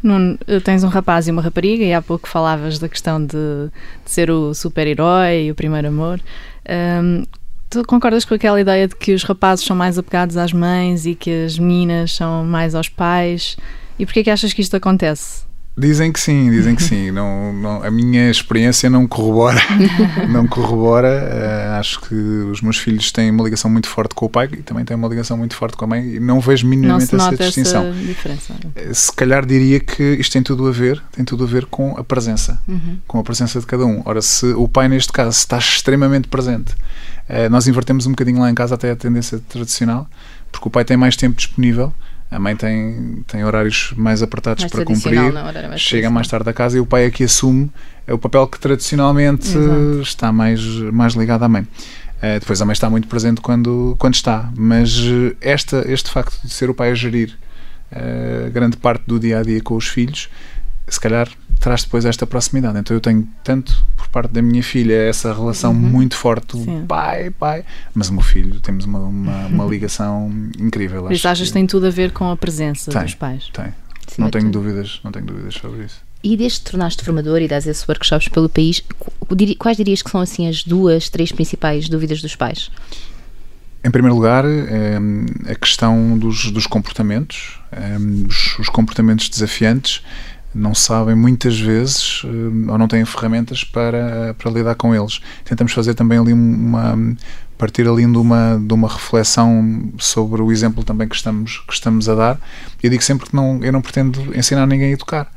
Nuno, 0.01 0.39
tens 0.63 0.85
um 0.85 0.89
rapaz 0.89 1.27
e 1.27 1.31
uma 1.31 1.43
rapariga, 1.43 1.83
e 1.83 1.93
há 1.93 2.01
pouco 2.01 2.29
falavas 2.29 2.79
da 2.79 2.89
questão 2.89 3.19
de, 3.19 3.37
de 4.05 4.11
ser 4.11 4.31
o 4.31 4.55
super-herói 4.55 5.47
e 5.47 5.51
o 5.51 5.55
primeiro 5.55 5.89
amor. 5.89 6.21
Um, 6.69 7.25
tu 7.71 7.83
concordas 7.85 8.25
com 8.25 8.35
aquela 8.35 8.61
ideia 8.61 8.87
de 8.87 8.95
que 8.95 9.13
os 9.13 9.25
rapazes 9.25 9.65
são 9.65 9.75
mais 9.75 9.99
apegados 9.99 10.37
às 10.37 10.53
mães 10.53 11.07
e 11.07 11.15
que 11.15 11.45
as 11.47 11.59
meninas 11.59 12.13
são 12.13 12.45
mais 12.45 12.75
aos 12.75 12.89
pais? 12.89 13.57
E 13.99 14.05
porquê 14.05 14.21
é 14.21 14.25
que 14.25 14.31
achas 14.31 14.53
que 14.53 14.61
isto 14.61 14.77
acontece? 14.77 15.45
Dizem 15.77 16.13
que 16.13 16.21
sim, 16.21 16.51
dizem 16.51 16.77
que 16.77 16.83
sim. 16.83 17.11
Não, 17.15 17.53
não, 17.53 17.83
a 17.83 17.91
minha 17.91 18.31
experiência 18.31 18.89
não 18.89 19.07
corrobora. 19.07 19.61
não 20.31 20.47
corrobora. 20.47 21.09
Uh, 21.09 21.79
acho 21.79 22.01
que 22.01 22.15
os 22.15 22.61
meus 22.61 22.79
filhos 22.79 23.11
têm 23.11 23.31
uma 23.31 23.43
ligação 23.45 23.71
muito 23.71 23.89
forte 23.89 24.15
com 24.15 24.27
o 24.27 24.29
pai 24.29 24.49
e 24.53 24.63
também 24.63 24.85
têm 24.85 24.97
uma 24.97 25.09
ligação 25.09 25.37
muito 25.37 25.55
forte 25.55 25.77
com 25.77 25.85
a 25.85 25.89
mãe 25.89 26.15
e 26.15 26.21
não 26.21 26.41
vejo 26.41 26.67
minimamente 26.67 27.15
não 27.15 27.27
essa 27.27 27.37
distinção. 27.37 27.87
Essa 27.87 27.99
diferença. 28.01 28.55
Eh, 28.75 28.95
se 28.95 29.13
calhar 29.13 29.45
diria 29.45 29.81
que 29.81 30.03
isto 30.15 30.33
tem 30.33 30.43
tudo 30.43 30.67
a 30.67 30.73
ver, 30.73 31.03
tem 31.13 31.25
tudo 31.25 31.45
a 31.45 31.47
ver 31.47 31.67
com 31.67 31.97
a 31.97 32.05
presença, 32.05 32.61
uhum. 32.67 32.99
com 33.07 33.19
a 33.19 33.23
presença 33.23 33.61
de 33.61 33.67
cada 33.67 33.85
um. 33.85 34.03
Ora, 34.05 34.23
se 34.23 34.47
o 34.47 34.69
pai 34.69 34.89
neste 34.89 35.13
caso 35.13 35.31
está 35.31 35.59
extremamente 35.59 36.29
presente, 36.29 36.73
uh, 37.29 37.51
nós 37.51 37.67
invertemos 37.67 38.07
um 38.07 38.11
bocadinho 38.11 38.41
lá 38.41 38.51
em 38.51 38.55
casa 38.55 38.75
até 38.75 38.91
a 38.91 38.97
tendência 38.97 39.41
tradicional, 39.49 40.09
porque 40.51 40.69
o 40.69 40.71
pai 40.71 40.85
tem 40.85 40.97
mais 40.97 41.17
tempo 41.17 41.37
disponível 41.37 41.93
a 42.35 42.39
mãe 42.41 42.57
tem, 42.57 43.23
tem 43.29 43.45
horários 43.45 43.93
mais 43.97 44.23
apertados 44.23 44.65
mais 44.65 44.73
para 44.73 44.85
cumprir, 44.85 45.19
é? 45.19 45.69
mais 45.69 45.81
chega 45.81 46.11
mais 46.11 46.27
tarde 46.27 46.51
a 46.51 46.53
casa 46.53 46.77
e 46.77 46.81
o 46.81 46.87
pai 46.87 47.05
é 47.05 47.11
que 47.11 47.23
assume 47.23 47.71
é 48.07 48.13
o 48.13 48.19
papel 48.19 48.47
que 48.49 48.59
tradicionalmente 48.59 49.57
Exato. 49.57 50.01
está 50.03 50.33
mais, 50.33 50.63
mais 50.93 51.15
ligado 51.15 51.45
à 51.45 51.49
mãe. 51.49 51.63
Uh, 51.63 52.41
depois 52.41 52.61
a 52.61 52.65
mãe 52.65 52.73
está 52.73 52.91
muito 52.91 53.07
presente 53.07 53.41
quando, 53.41 53.95
quando 53.99 54.15
está, 54.15 54.51
mas 54.57 54.99
eh, 54.99 55.37
esta, 55.41 55.85
este 55.91 56.11
facto 56.11 56.41
de 56.43 56.53
ser 56.53 56.71
o 56.71 56.75
pai 56.75 56.91
a 56.91 56.95
gerir 56.95 57.37
uh, 57.93 58.51
grande 58.51 58.77
parte 58.77 59.05
do 59.07 59.19
dia 59.19 59.39
a 59.39 59.43
dia 59.43 59.61
com 59.63 59.77
os 59.77 59.89
filhos, 59.89 60.29
se 60.89 60.99
calhar 61.01 61.29
traz 61.61 61.85
depois 61.85 62.05
esta 62.05 62.27
proximidade. 62.27 62.79
Então 62.79 62.97
eu 62.97 63.01
tenho 63.01 63.27
tanto 63.43 63.85
por 63.97 64.09
parte 64.09 64.33
da 64.33 64.43
minha 64.43 64.63
filha 64.63 64.95
essa 64.95 65.33
relação 65.33 65.73
uhum. 65.73 65.79
muito 65.79 66.17
forte 66.17 66.57
do 66.57 66.65
Sim. 66.65 66.85
pai, 66.87 67.31
pai, 67.31 67.65
mas 67.95 68.09
o 68.09 68.13
meu 68.13 68.23
filho 68.23 68.61
temos 68.61 68.85
uma, 68.85 68.99
uma, 68.99 69.34
uma 69.47 69.65
ligação 69.65 70.31
incrível. 70.59 71.05
Mas 71.05 71.25
achas 71.25 71.49
que 71.49 71.53
tem 71.55 71.67
tudo 71.67 71.87
a 71.87 71.91
ver 71.91 72.13
com 72.13 72.31
a 72.31 72.37
presença 72.37 72.91
tem, 72.91 73.03
dos 73.03 73.15
pais? 73.15 73.51
Tem. 73.53 73.67
Sim, 74.07 74.23
não 74.23 74.31
tenho 74.31 74.51
dúvidas, 74.51 75.01
não 75.03 75.11
tenho 75.11 75.27
dúvidas 75.27 75.55
sobre 75.55 75.85
isso. 75.85 76.03
E 76.23 76.37
desde 76.37 76.61
que 76.61 76.71
tornaste 76.71 77.05
formador 77.05 77.43
e 77.43 77.49
das 77.49 77.67
esses 77.67 77.87
workshops 77.87 78.29
pelo 78.29 78.49
país, 78.49 78.83
quais 79.59 79.77
dirias 79.77 80.03
que 80.03 80.11
são 80.11 80.21
assim 80.21 80.49
as 80.49 80.65
duas, 80.65 81.09
três 81.09 81.31
principais 81.31 81.89
dúvidas 81.89 82.23
dos 82.23 82.35
pais? 82.35 82.71
Em 83.85 83.91
primeiro 83.91 84.17
lugar, 84.17 84.47
a 84.47 85.55
questão 85.55 86.19
dos, 86.19 86.51
dos 86.51 86.67
comportamentos, 86.67 87.59
os, 88.27 88.59
os 88.59 88.69
comportamentos 88.71 89.29
desafiantes 89.29 90.03
não 90.55 90.75
sabem 90.75 91.15
muitas 91.15 91.59
vezes 91.59 92.23
ou 92.25 92.79
não 92.79 92.87
têm 92.87 93.05
ferramentas 93.05 93.65
para, 93.65 94.35
para 94.35 94.51
lidar 94.51 94.75
com 94.75 94.95
eles. 94.95 95.21
Tentamos 95.45 95.73
fazer 95.73 95.95
também 95.95 96.19
ali 96.19 96.33
uma 96.33 96.97
partir 97.57 97.87
ali 97.89 98.05
de 98.05 98.19
uma, 98.19 98.61
de 98.61 98.75
uma 98.75 98.89
reflexão 98.89 99.93
sobre 99.99 100.43
o 100.43 100.51
exemplo 100.51 100.83
também 100.83 101.09
que 101.09 101.15
estamos, 101.15 101.59
que 101.67 101.73
estamos 101.73 102.09
a 102.09 102.15
dar. 102.15 102.41
Eu 102.83 102.91
digo 102.91 103.03
sempre 103.03 103.29
que 103.29 103.35
não, 103.35 103.63
eu 103.63 103.73
não 103.73 103.81
pretendo 103.81 104.37
ensinar 104.37 104.67
ninguém 104.67 104.91
a 104.91 104.93
educar 104.93 105.31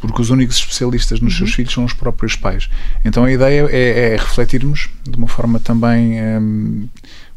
porque 0.00 0.22
os 0.22 0.30
únicos 0.30 0.56
especialistas 0.56 1.20
nos 1.20 1.34
uhum. 1.34 1.38
seus 1.40 1.54
filhos 1.54 1.74
são 1.74 1.84
os 1.84 1.92
próprios 1.92 2.34
pais. 2.34 2.68
Então 3.04 3.24
a 3.24 3.30
ideia 3.30 3.68
é, 3.70 4.14
é 4.14 4.16
refletirmos 4.16 4.88
de 5.06 5.16
uma 5.16 5.28
forma 5.28 5.60
também 5.60 6.20
um, 6.22 6.88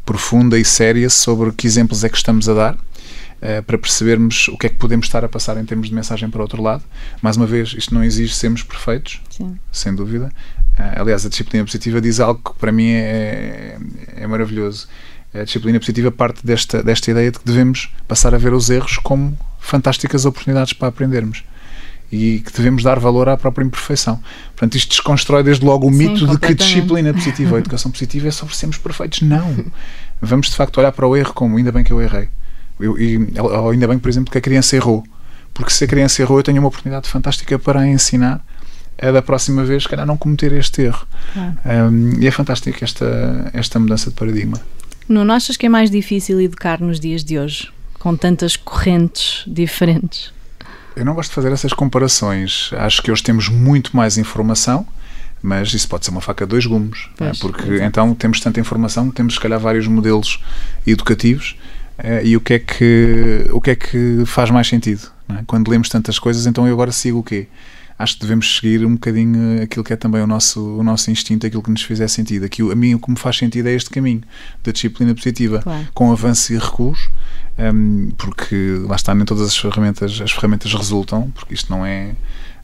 profunda 0.06 0.58
e 0.58 0.66
séria 0.66 1.10
sobre 1.10 1.52
que 1.52 1.68
exemplos 1.68 2.04
é 2.04 2.10
que 2.10 2.18
estamos 2.18 2.48
a 2.48 2.54
dar. 2.54 2.78
Uh, 3.44 3.62
para 3.64 3.78
percebermos 3.78 4.48
o 4.48 4.58
que 4.58 4.68
é 4.68 4.70
que 4.70 4.78
podemos 4.78 5.06
estar 5.06 5.26
a 5.26 5.28
passar 5.28 5.58
em 5.58 5.66
termos 5.66 5.90
de 5.90 5.94
mensagem 5.94 6.30
para 6.30 6.40
o 6.40 6.44
outro 6.44 6.62
lado. 6.62 6.82
Mais 7.22 7.36
uma 7.36 7.46
vez, 7.46 7.74
isto 7.78 7.94
não 7.94 8.02
exige 8.02 8.34
sermos 8.34 8.64
perfeitos, 8.64 9.20
Sim. 9.30 9.60
sem 9.70 9.94
dúvida. 9.94 10.32
Uh, 10.80 11.02
aliás, 11.02 11.26
a 11.26 11.30
disciplina 11.30 11.66
positiva 11.66 12.00
diz 12.00 12.22
algo 12.22 12.40
que 12.42 12.58
para 12.58 12.72
mim 12.72 12.92
é, 12.92 13.78
é 14.16 14.26
maravilhoso. 14.28 14.88
A 15.34 15.44
disciplina 15.44 15.78
positiva 15.78 16.10
parte 16.10 16.46
desta, 16.46 16.82
desta 16.82 17.12
ideia 17.12 17.32
de 17.32 17.40
que 17.40 17.46
devemos 17.46 17.92
passar 18.08 18.34
a 18.34 18.38
ver 18.38 18.54
os 18.54 18.70
erros 18.70 18.98
como 18.98 19.38
fantásticas 19.60 20.26
oportunidades 20.26 20.72
para 20.72 20.88
aprendermos 20.88 21.44
e 22.14 22.42
que 22.42 22.54
devemos 22.54 22.84
dar 22.84 23.00
valor 23.00 23.28
à 23.28 23.36
própria 23.36 23.66
imperfeição. 23.66 24.22
Portanto, 24.56 24.76
isto 24.76 24.90
desconstrói 24.90 25.42
desde 25.42 25.66
logo 25.66 25.88
o 25.88 25.92
Sim, 25.92 25.98
mito 25.98 26.28
de 26.28 26.38
que 26.38 26.54
disciplina 26.54 27.12
positiva 27.16 27.54
ou 27.54 27.58
educação 27.58 27.90
positiva 27.92 28.28
é 28.28 28.32
sobre 28.32 28.56
sermos 28.56 28.78
perfeitos. 28.78 29.22
Não. 29.22 29.66
Vamos 30.22 30.50
de 30.50 30.56
facto 30.56 30.78
olhar 30.78 30.92
para 30.92 31.08
o 31.08 31.18
erro 31.18 31.34
como 31.34 31.58
ainda 31.58 31.72
bem 31.72 31.84
que 31.84 31.92
eu 31.92 32.00
errei. 32.00 32.30
Eu, 32.80 32.98
e, 33.00 33.18
ou 33.40 33.70
ainda 33.70 33.88
bem, 33.88 34.00
por 34.00 34.10
exemplo, 34.10 34.32
que 34.32 34.38
a 34.38 34.42
criança 34.42 34.76
errou. 34.76 35.04
Porque 35.54 35.72
se 35.72 35.84
a 35.84 35.88
criança 35.88 36.22
errou, 36.22 36.40
eu 36.40 36.44
tenho 36.44 36.60
uma 36.60 36.68
oportunidade 36.68 37.08
fantástica 37.08 37.60
para 37.60 37.82
a 37.82 37.88
ensinar 37.88 38.44
a 39.02 39.12
da 39.12 39.22
próxima 39.22 39.64
vez, 39.64 39.84
se 39.84 39.90
calhar, 39.90 40.06
não 40.06 40.18
cometer 40.18 40.52
este 40.54 40.84
erro. 40.84 41.06
Um, 41.36 42.22
e 42.22 42.28
é 42.28 42.32
fantástico 42.32 42.84
esta, 42.84 43.52
esta 43.54 43.80
mudança 43.80 44.10
de 44.10 44.16
paradigma. 44.16 44.60
Não 45.08 45.30
achas 45.32 45.58
que 45.58 45.66
é 45.66 45.70
mais 45.70 45.92
difícil 45.92 46.40
educar 46.40 46.80
nos 46.80 47.00
dias 47.00 47.24
de 47.24 47.38
hoje, 47.38 47.70
com 48.00 48.16
tantas 48.16 48.56
correntes 48.56 49.44
diferentes? 49.46 50.32
Eu 50.96 51.04
não 51.04 51.14
gosto 51.14 51.30
de 51.30 51.36
fazer 51.36 51.52
essas 51.52 51.74
comparações. 51.74 52.70
Acho 52.74 53.02
que 53.02 53.12
hoje 53.12 53.24
temos 53.24 53.50
muito 53.50 53.96
mais 53.96 54.18
informação, 54.18 54.86
mas 55.42 55.74
isso 55.74 55.88
pode 55.88 56.06
ser 56.06 56.12
uma 56.12 56.22
faca 56.22 56.46
de 56.46 56.52
dois 56.52 56.66
gumes. 56.66 57.10
É? 57.20 57.32
Porque 57.42 57.84
então 57.84 58.14
temos 58.14 58.40
tanta 58.40 58.60
informação, 58.60 59.12
temos 59.12 59.34
se 59.34 59.40
calhar 59.40 59.60
vários 59.60 59.88
modelos 59.88 60.40
educativos 60.86 61.58
e 62.24 62.36
o 62.36 62.42
que 62.42 62.54
é 62.56 62.60
que, 62.60 63.48
o 63.52 63.62
que, 63.62 63.72
é 63.72 63.76
que 63.76 64.24
faz 64.26 64.50
mais 64.50 64.68
sentido? 64.68 65.12
É? 65.30 65.44
Quando 65.48 65.70
lemos 65.70 65.90
tantas 65.90 66.20
coisas, 66.20 66.46
então 66.46 66.68
eu 66.68 66.74
agora 66.74 66.92
sigo 66.92 67.20
o 67.20 67.24
quê? 67.24 67.48
acho 67.98 68.16
que 68.16 68.22
devemos 68.22 68.56
seguir 68.56 68.86
um 68.86 68.94
bocadinho 68.94 69.62
aquilo 69.64 69.84
que 69.84 69.94
é 69.94 69.96
também 69.96 70.22
o 70.22 70.28
nosso, 70.28 70.62
o 70.78 70.84
nosso 70.84 71.10
instinto, 71.12 71.46
aquilo 71.46 71.62
que 71.62 71.72
nos 71.72 71.82
fizer 71.82 72.08
sentido. 72.08 72.46
Aqui, 72.46 72.62
a 72.62 72.76
mim, 72.76 72.94
o 72.96 73.00
que 73.00 73.10
me 73.10 73.18
faz 73.18 73.38
sentido 73.38 73.68
é 73.68 73.74
este 73.74 73.90
caminho 73.90 74.22
da 74.64 74.72
disciplina 74.72 75.14
positiva, 75.14 75.60
claro. 75.62 75.88
com 75.94 76.12
avanço 76.12 76.54
e 76.54 76.58
recuos, 76.58 77.10
um, 77.58 78.12
porque 78.18 78.82
lá 78.88 78.96
está, 78.96 79.14
nem 79.14 79.26
todas 79.26 79.48
as 79.48 79.58
ferramentas, 79.58 80.20
as 80.22 80.32
ferramentas 80.32 80.74
resultam, 80.74 81.32
porque 81.32 81.54
isto 81.54 81.72
não 81.72 81.86
é 81.86 82.12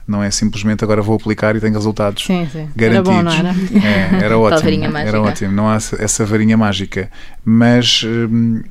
não 0.07 0.23
é 0.23 0.31
simplesmente 0.31 0.83
agora 0.83 1.03
vou 1.03 1.15
aplicar 1.15 1.55
e 1.55 1.59
tenho 1.59 1.75
resultados 1.75 2.25
sim, 2.25 2.49
sim. 2.51 2.67
garantidos. 2.75 2.83
Era, 2.83 3.03
bom, 3.03 3.21
não 3.21 3.31
era? 3.31 3.53
É, 4.19 4.25
era 4.25 4.39
ótimo. 4.39 4.97
era 4.97 5.21
ótimo. 5.21 5.51
Não 5.51 5.69
há 5.69 5.75
essa 5.75 6.25
varinha 6.25 6.57
mágica, 6.57 7.11
mas 7.45 8.01
hum, 8.03 8.63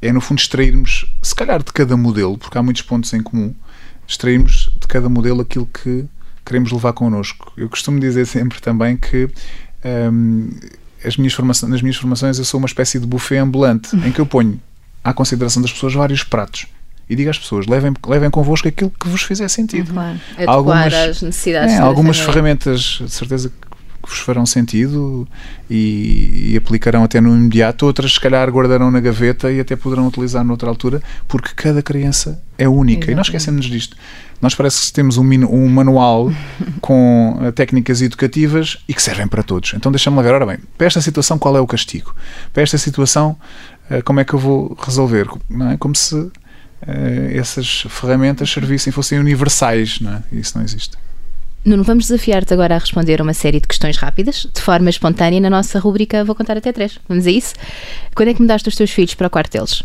é 0.00 0.12
no 0.12 0.20
fundo 0.20 0.38
extrairmos, 0.38 1.06
se 1.22 1.34
calhar 1.34 1.62
de 1.62 1.72
cada 1.72 1.96
modelo, 1.96 2.36
porque 2.36 2.56
há 2.58 2.62
muitos 2.62 2.82
pontos 2.82 3.12
em 3.12 3.22
comum, 3.22 3.54
extrairmos 4.06 4.70
de 4.80 4.86
cada 4.86 5.08
modelo 5.08 5.40
aquilo 5.40 5.66
que 5.66 6.04
queremos 6.44 6.70
levar 6.70 6.92
connosco. 6.92 7.52
Eu 7.56 7.68
costumo 7.68 7.98
dizer 7.98 8.26
sempre 8.26 8.60
também 8.60 8.96
que 8.96 9.28
hum, 10.12 10.50
as 11.04 11.16
minhas 11.16 11.32
formações, 11.32 11.70
nas 11.70 11.82
minhas 11.82 11.96
formações 11.96 12.38
eu 12.38 12.44
sou 12.44 12.58
uma 12.58 12.66
espécie 12.66 12.98
de 12.98 13.06
buffet 13.06 13.38
ambulante 13.38 13.94
em 13.96 14.12
que 14.12 14.20
eu 14.20 14.26
ponho 14.26 14.60
à 15.02 15.12
consideração 15.12 15.60
das 15.60 15.72
pessoas 15.72 15.94
vários 15.94 16.22
pratos 16.22 16.66
e 17.08 17.14
diga 17.14 17.30
às 17.30 17.38
pessoas, 17.38 17.66
levem, 17.66 17.94
levem 18.06 18.30
convosco 18.30 18.66
aquilo 18.66 18.90
que 18.90 19.08
vos 19.08 19.22
fizer 19.22 19.48
sentido. 19.48 19.92
Claro. 19.92 20.18
Algumas, 20.46 20.92
é, 21.46 21.78
algumas 21.78 22.18
ferramentas, 22.18 22.98
de 23.00 23.10
certeza 23.10 23.52
que 24.06 24.12
vos 24.12 24.20
farão 24.20 24.46
sentido 24.46 25.26
e, 25.68 26.52
e, 26.52 26.56
aplicarão 26.56 27.02
até 27.02 27.20
no 27.20 27.36
imediato, 27.36 27.84
outras 27.84 28.12
se 28.12 28.20
calhar 28.20 28.48
guardarão 28.48 28.90
na 28.90 29.00
gaveta 29.00 29.50
e 29.50 29.58
até 29.58 29.74
poderão 29.74 30.06
utilizar 30.06 30.44
noutra 30.44 30.68
altura, 30.68 31.02
porque 31.26 31.50
cada 31.54 31.82
criança 31.82 32.40
é 32.56 32.68
única. 32.68 33.10
Exatamente. 33.10 33.12
E 33.12 33.14
nós 33.16 33.26
esquecemos 33.26 33.66
disto. 33.66 33.96
Nós 34.40 34.54
parece 34.54 34.86
que 34.86 34.92
temos 34.92 35.18
um, 35.18 35.24
um 35.24 35.68
manual 35.68 36.32
com 36.80 37.38
uh, 37.40 37.52
técnicas 37.52 38.00
educativas 38.00 38.78
e 38.88 38.94
que 38.94 39.02
servem 39.02 39.26
para 39.26 39.42
todos. 39.42 39.74
Então 39.74 39.90
deixa-me 39.90 40.16
lá 40.16 40.22
ver, 40.22 40.34
ora 40.34 40.46
bem, 40.46 40.58
para 40.78 40.86
esta 40.86 41.00
situação 41.00 41.38
qual 41.38 41.56
é 41.56 41.60
o 41.60 41.66
castigo? 41.66 42.14
Para 42.52 42.62
esta 42.62 42.78
situação 42.78 43.36
uh, 43.90 44.02
como 44.04 44.20
é 44.20 44.24
que 44.24 44.34
eu 44.34 44.38
vou 44.38 44.76
resolver? 44.80 45.26
Não 45.50 45.70
é? 45.70 45.76
Como 45.76 45.96
se 45.96 46.14
uh, 46.14 46.32
essas 47.34 47.82
ferramentas 47.88 48.50
servissem, 48.50 48.92
fossem 48.92 49.18
universais, 49.18 50.00
não 50.00 50.12
é? 50.12 50.22
Isso 50.32 50.56
não 50.56 50.64
existe. 50.64 50.96
Nuno, 51.66 51.82
vamos 51.82 52.04
desafiar-te 52.04 52.54
agora 52.54 52.76
a 52.76 52.78
responder 52.78 53.20
uma 53.20 53.34
série 53.34 53.60
de 53.60 53.66
questões 53.66 53.96
rápidas, 53.96 54.46
de 54.54 54.60
forma 54.60 54.88
espontânea, 54.88 55.40
na 55.40 55.50
nossa 55.50 55.80
rubrica 55.80 56.22
Vou 56.22 56.32
Contar 56.32 56.56
Até 56.56 56.70
Três. 56.70 56.96
Vamos 57.08 57.26
a 57.26 57.30
isso? 57.32 57.54
Quando 58.14 58.28
é 58.28 58.34
que 58.34 58.40
mudaste 58.40 58.68
os 58.68 58.76
teus 58.76 58.92
filhos 58.92 59.14
para 59.14 59.26
o 59.26 59.30
quarto 59.30 59.50
deles? 59.50 59.82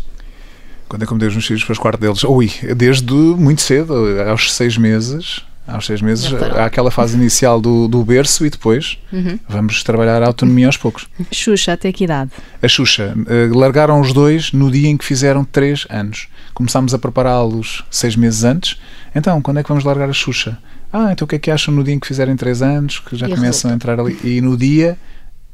Quando 0.88 1.02
é 1.02 1.06
que 1.06 1.12
mudei 1.12 1.26
os 1.26 1.34
meus 1.34 1.44
filhos 1.44 1.64
para 1.64 1.74
o 1.74 1.80
quarto 1.80 2.00
deles? 2.00 2.22
Ui, 2.22 2.48
desde 2.76 3.12
muito 3.12 3.62
cedo, 3.62 3.94
aos 4.28 4.54
seis 4.54 4.78
meses. 4.78 5.40
Aos 5.66 5.86
seis 5.86 6.00
meses 6.00 6.32
há 6.56 6.66
aquela 6.66 6.90
fase 6.90 7.16
inicial 7.16 7.60
do, 7.60 7.88
do 7.88 8.04
berço 8.04 8.46
e 8.46 8.50
depois 8.50 8.98
uhum. 9.12 9.38
vamos 9.48 9.82
trabalhar 9.82 10.22
a 10.22 10.26
autonomia 10.26 10.66
aos 10.66 10.76
poucos. 10.76 11.08
Xuxa, 11.32 11.72
até 11.72 11.90
que 11.92 12.04
idade? 12.04 12.30
A 12.60 12.68
Xuxa. 12.68 13.12
Uh, 13.16 13.58
largaram 13.58 14.00
os 14.00 14.12
dois 14.12 14.52
no 14.52 14.70
dia 14.70 14.88
em 14.88 14.96
que 14.96 15.04
fizeram 15.04 15.44
três 15.44 15.84
anos. 15.90 16.28
Começámos 16.54 16.94
a 16.94 16.98
prepará-los 16.98 17.84
seis 17.90 18.14
meses 18.14 18.44
antes. 18.44 18.76
Então, 19.14 19.40
quando 19.42 19.58
é 19.58 19.62
que 19.64 19.68
vamos 19.68 19.84
largar 19.84 20.08
a 20.08 20.12
Xuxa? 20.12 20.58
Ah, 20.92 21.12
então 21.12 21.24
o 21.24 21.28
que 21.28 21.36
é 21.36 21.38
que 21.38 21.50
acham 21.50 21.74
no 21.74 21.82
dia 21.82 21.94
em 21.94 21.98
que 21.98 22.06
fizerem 22.06 22.36
3 22.36 22.62
anos, 22.62 22.98
que 22.98 23.16
já 23.16 23.26
e 23.26 23.34
começam 23.34 23.70
a 23.70 23.74
entrar 23.74 23.98
ali? 23.98 24.18
E 24.22 24.40
no 24.40 24.56
dia, 24.56 24.98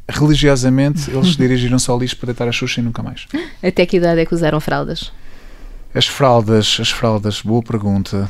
religiosamente, 0.09 1.11
eles 1.15 1.37
dirigiram-se 1.37 1.89
ao 1.91 1.99
lixo 1.99 2.17
para 2.17 2.27
deitar 2.27 2.49
a 2.49 2.53
Xuxa 2.53 2.81
e 2.81 2.85
nunca 2.85 3.03
mais. 3.03 3.27
Até 3.63 3.87
que 3.87 3.99
idade 3.99 4.21
é 4.21 4.27
que 4.27 4.35
usaram 4.35 4.61
fraldas? 4.61 5.13
As 5.95 6.07
fraldas, 6.07 6.79
as 6.81 6.91
fraldas, 6.91 7.41
boa 7.41 7.63
pergunta. 7.63 8.29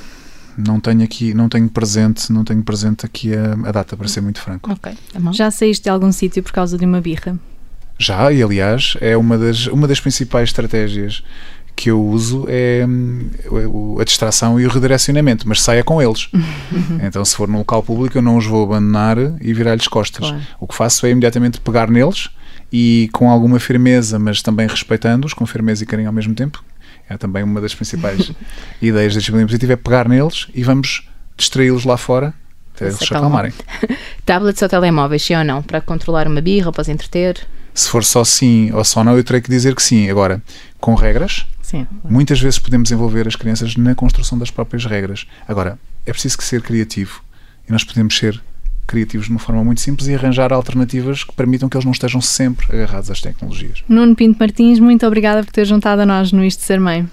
Não 0.57 0.81
tenho 0.81 1.03
aqui, 1.03 1.33
não 1.33 1.49
tenho 1.49 1.69
presente, 1.69 2.33
não 2.33 2.45
tenho 2.45 2.63
presente 2.63 3.07
aqui 3.07 3.35
a, 3.35 3.53
a 3.69 3.73
data, 3.73 3.97
para 3.97 4.09
ser 4.09 4.21
muito 4.21 4.41
franco. 4.41 4.71
Ok, 4.73 4.93
é 4.93 5.33
Já 5.33 5.51
saíste 5.51 5.85
de 5.85 5.91
algum 5.91 6.11
sítio 6.11 6.43
por 6.43 6.53
causa 6.53 6.77
de 6.77 6.85
uma 6.85 7.01
birra? 7.01 7.39
Já, 7.99 8.33
e 8.33 8.43
aliás, 8.43 8.97
é 9.01 9.17
uma 9.17 9.37
das, 9.37 9.67
uma 9.67 9.89
das 9.89 10.01
principais 10.01 10.51
estratégias 10.51 11.23
que 11.79 11.91
eu 11.91 12.05
uso 12.05 12.45
é 12.49 12.85
hum, 12.85 13.31
a 14.01 14.05
distração 14.05 14.59
e 14.59 14.67
o 14.67 14.69
redirecionamento, 14.69 15.49
mas 15.49 15.63
saia 15.63 15.85
com 15.85 16.03
eles. 16.03 16.29
então, 17.07 17.25
se 17.25 17.37
for 17.37 17.47
num 17.47 17.59
local 17.59 17.85
público, 17.85 18.19
eu 18.19 18.23
não 18.23 18.37
os 18.37 18.45
vou 18.45 18.65
abandonar 18.65 19.17
e 19.41 19.55
virar-lhes 19.55 19.87
costas. 19.87 20.29
Claro. 20.29 20.43
O 20.59 20.67
que 20.67 20.75
faço 20.75 21.07
é 21.07 21.11
imediatamente 21.11 21.61
pegar 21.61 21.89
neles 21.89 22.31
e 22.73 23.09
com 23.13 23.31
alguma 23.31 23.61
firmeza, 23.61 24.19
mas 24.19 24.43
também 24.43 24.67
respeitando-os, 24.67 25.33
com 25.33 25.47
firmeza 25.47 25.85
e 25.85 25.87
carinho 25.87 26.09
ao 26.09 26.13
mesmo 26.13 26.35
tempo. 26.35 26.65
É 27.09 27.17
também 27.17 27.45
uma 27.45 27.61
das 27.61 27.77
principais 27.77 28.33
ideias 28.83 29.15
da 29.15 29.21
disciplina 29.21 29.47
positiva, 29.47 29.75
é 29.75 29.77
pegar 29.77 30.09
neles 30.09 30.49
e 30.53 30.65
vamos 30.65 31.09
distraí-los 31.37 31.85
lá 31.85 31.97
fora 31.97 32.35
até 32.75 32.87
eles 32.87 32.99
se 32.99 33.05
acalmarem. 33.05 33.53
Tablets 34.27 34.61
ou 34.63 34.69
telemóveis, 34.69 35.23
sim 35.23 35.37
ou 35.37 35.45
não? 35.45 35.63
Para 35.63 35.81
controlar 35.81 36.27
uma 36.27 36.41
birra 36.41 36.67
ou 36.67 36.73
para 36.73 36.83
os 36.83 36.89
entreter? 36.89 37.47
Se 37.73 37.89
for 37.89 38.03
só 38.03 38.25
sim 38.25 38.73
ou 38.73 38.85
só 38.85 39.05
não, 39.05 39.17
eu 39.17 39.23
terei 39.23 39.41
que 39.41 39.49
dizer 39.49 39.77
que 39.77 39.83
sim. 39.83 40.11
Agora, 40.11 40.43
com 40.81 40.97
regras, 40.97 41.47
sim. 41.69 41.87
muitas 42.09 42.41
vezes 42.41 42.59
podemos 42.59 42.91
envolver 42.91 43.29
as 43.29 43.37
crianças 43.37 43.77
na 43.77 43.95
construção 43.95 44.39
das 44.39 44.51
próprias 44.51 44.85
regras. 44.87 45.27
Agora, 45.47 45.79
é 46.07 46.13
preciso 46.13 46.39
que 46.39 46.45
ser 46.45 46.63
criativo 46.63 47.23
e 47.69 47.73
nós 47.73 47.85
podemos 47.85 48.17
ser 48.17 48.41
criativos 48.87 49.27
de 49.27 49.33
uma 49.33 49.39
forma 49.39 49.63
muito 49.63 49.83
simples 49.83 50.09
e 50.09 50.15
arranjar 50.15 50.51
alternativas 50.53 51.23
que 51.23 51.35
permitam 51.35 51.69
que 51.69 51.77
eles 51.77 51.85
não 51.85 51.93
estejam 51.93 52.23
sempre 52.23 52.67
agarrados 52.75 53.11
às 53.11 53.21
tecnologias. 53.21 53.85
Nuno 53.87 54.17
Pinto 54.17 54.39
Martins, 54.41 54.81
muito 54.81 55.07
obrigada 55.07 55.45
por 55.45 55.53
ter 55.53 55.67
juntado 55.67 56.01
a 56.01 56.07
nós 56.07 56.33
no 56.33 56.43
Isto 56.43 56.63
Ser 56.63 56.81
Mãe. 56.81 57.07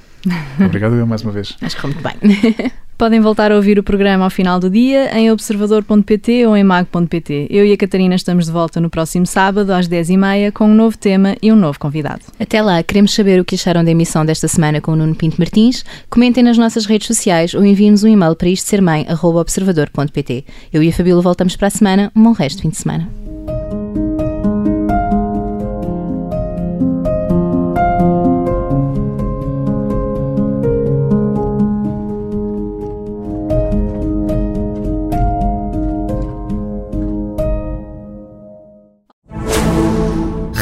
Obrigado 0.60 0.96
eu 0.96 1.06
mais 1.06 1.22
uma 1.22 1.32
vez. 1.32 1.56
Acho 1.62 1.76
que 1.76 1.86
muito 1.86 2.02
bem. 2.02 2.72
Podem 2.98 3.20
voltar 3.20 3.52
a 3.52 3.56
ouvir 3.56 3.78
o 3.78 3.84
programa 3.84 4.24
ao 4.24 4.30
final 4.30 4.58
do 4.58 4.70
dia 4.70 5.18
em 5.18 5.30
observador.pt 5.30 6.48
ou 6.48 6.56
em 6.56 6.64
mag.pt. 6.64 7.48
Eu 7.50 7.66
e 7.66 7.74
a 7.74 7.78
Catarina 7.78 8.16
estamos 8.16 8.46
de 8.46 8.52
volta 8.54 8.80
no 8.80 8.90
próximo 8.90 9.26
sábado 9.26 9.72
às 9.72 9.88
10h30 9.90 10.54
com 10.54 10.66
um 10.66 10.74
novo 10.74 10.98
tema 10.98 11.36
e 11.42 11.52
um 11.52 11.58
novo 11.58 11.78
convidado. 11.78 12.22
Até 12.40 12.62
lá, 12.62 12.82
queremos 12.82 13.14
saber 13.14 13.40
o 13.42 13.44
que 13.44 13.56
acharam 13.56 13.84
da 13.84 13.92
emissão 13.92 14.26
desta 14.26 14.48
semana 14.48 14.80
com 14.80 14.94
o 14.94 14.96
Nuno 14.96 15.14
Pinto 15.14 15.36
Martins. 15.38 15.84
Comentem 16.10 16.42
nas 16.42 16.58
nossas 16.58 16.86
redes 16.86 17.08
sociais 17.08 17.54
ou 17.54 17.66
enviem-nos 17.66 18.06
um 18.06 18.08
e-mail 18.08 18.36
para 18.36 18.48
isto 18.48 18.66
ser 18.66 18.82
mãe. 18.82 19.06
Eu 20.72 20.82
e 20.82 20.90
a 20.90 20.94
Fabíola 20.94 21.22
voltamos 21.22 21.56
para 21.58 21.68
a 21.68 21.72
semana. 21.72 22.12
Um 22.16 22.24
bom 22.24 22.32
resto 22.32 22.58
de 22.58 22.62
fim 22.62 22.70
de 22.70 22.78
semana. 22.78 23.25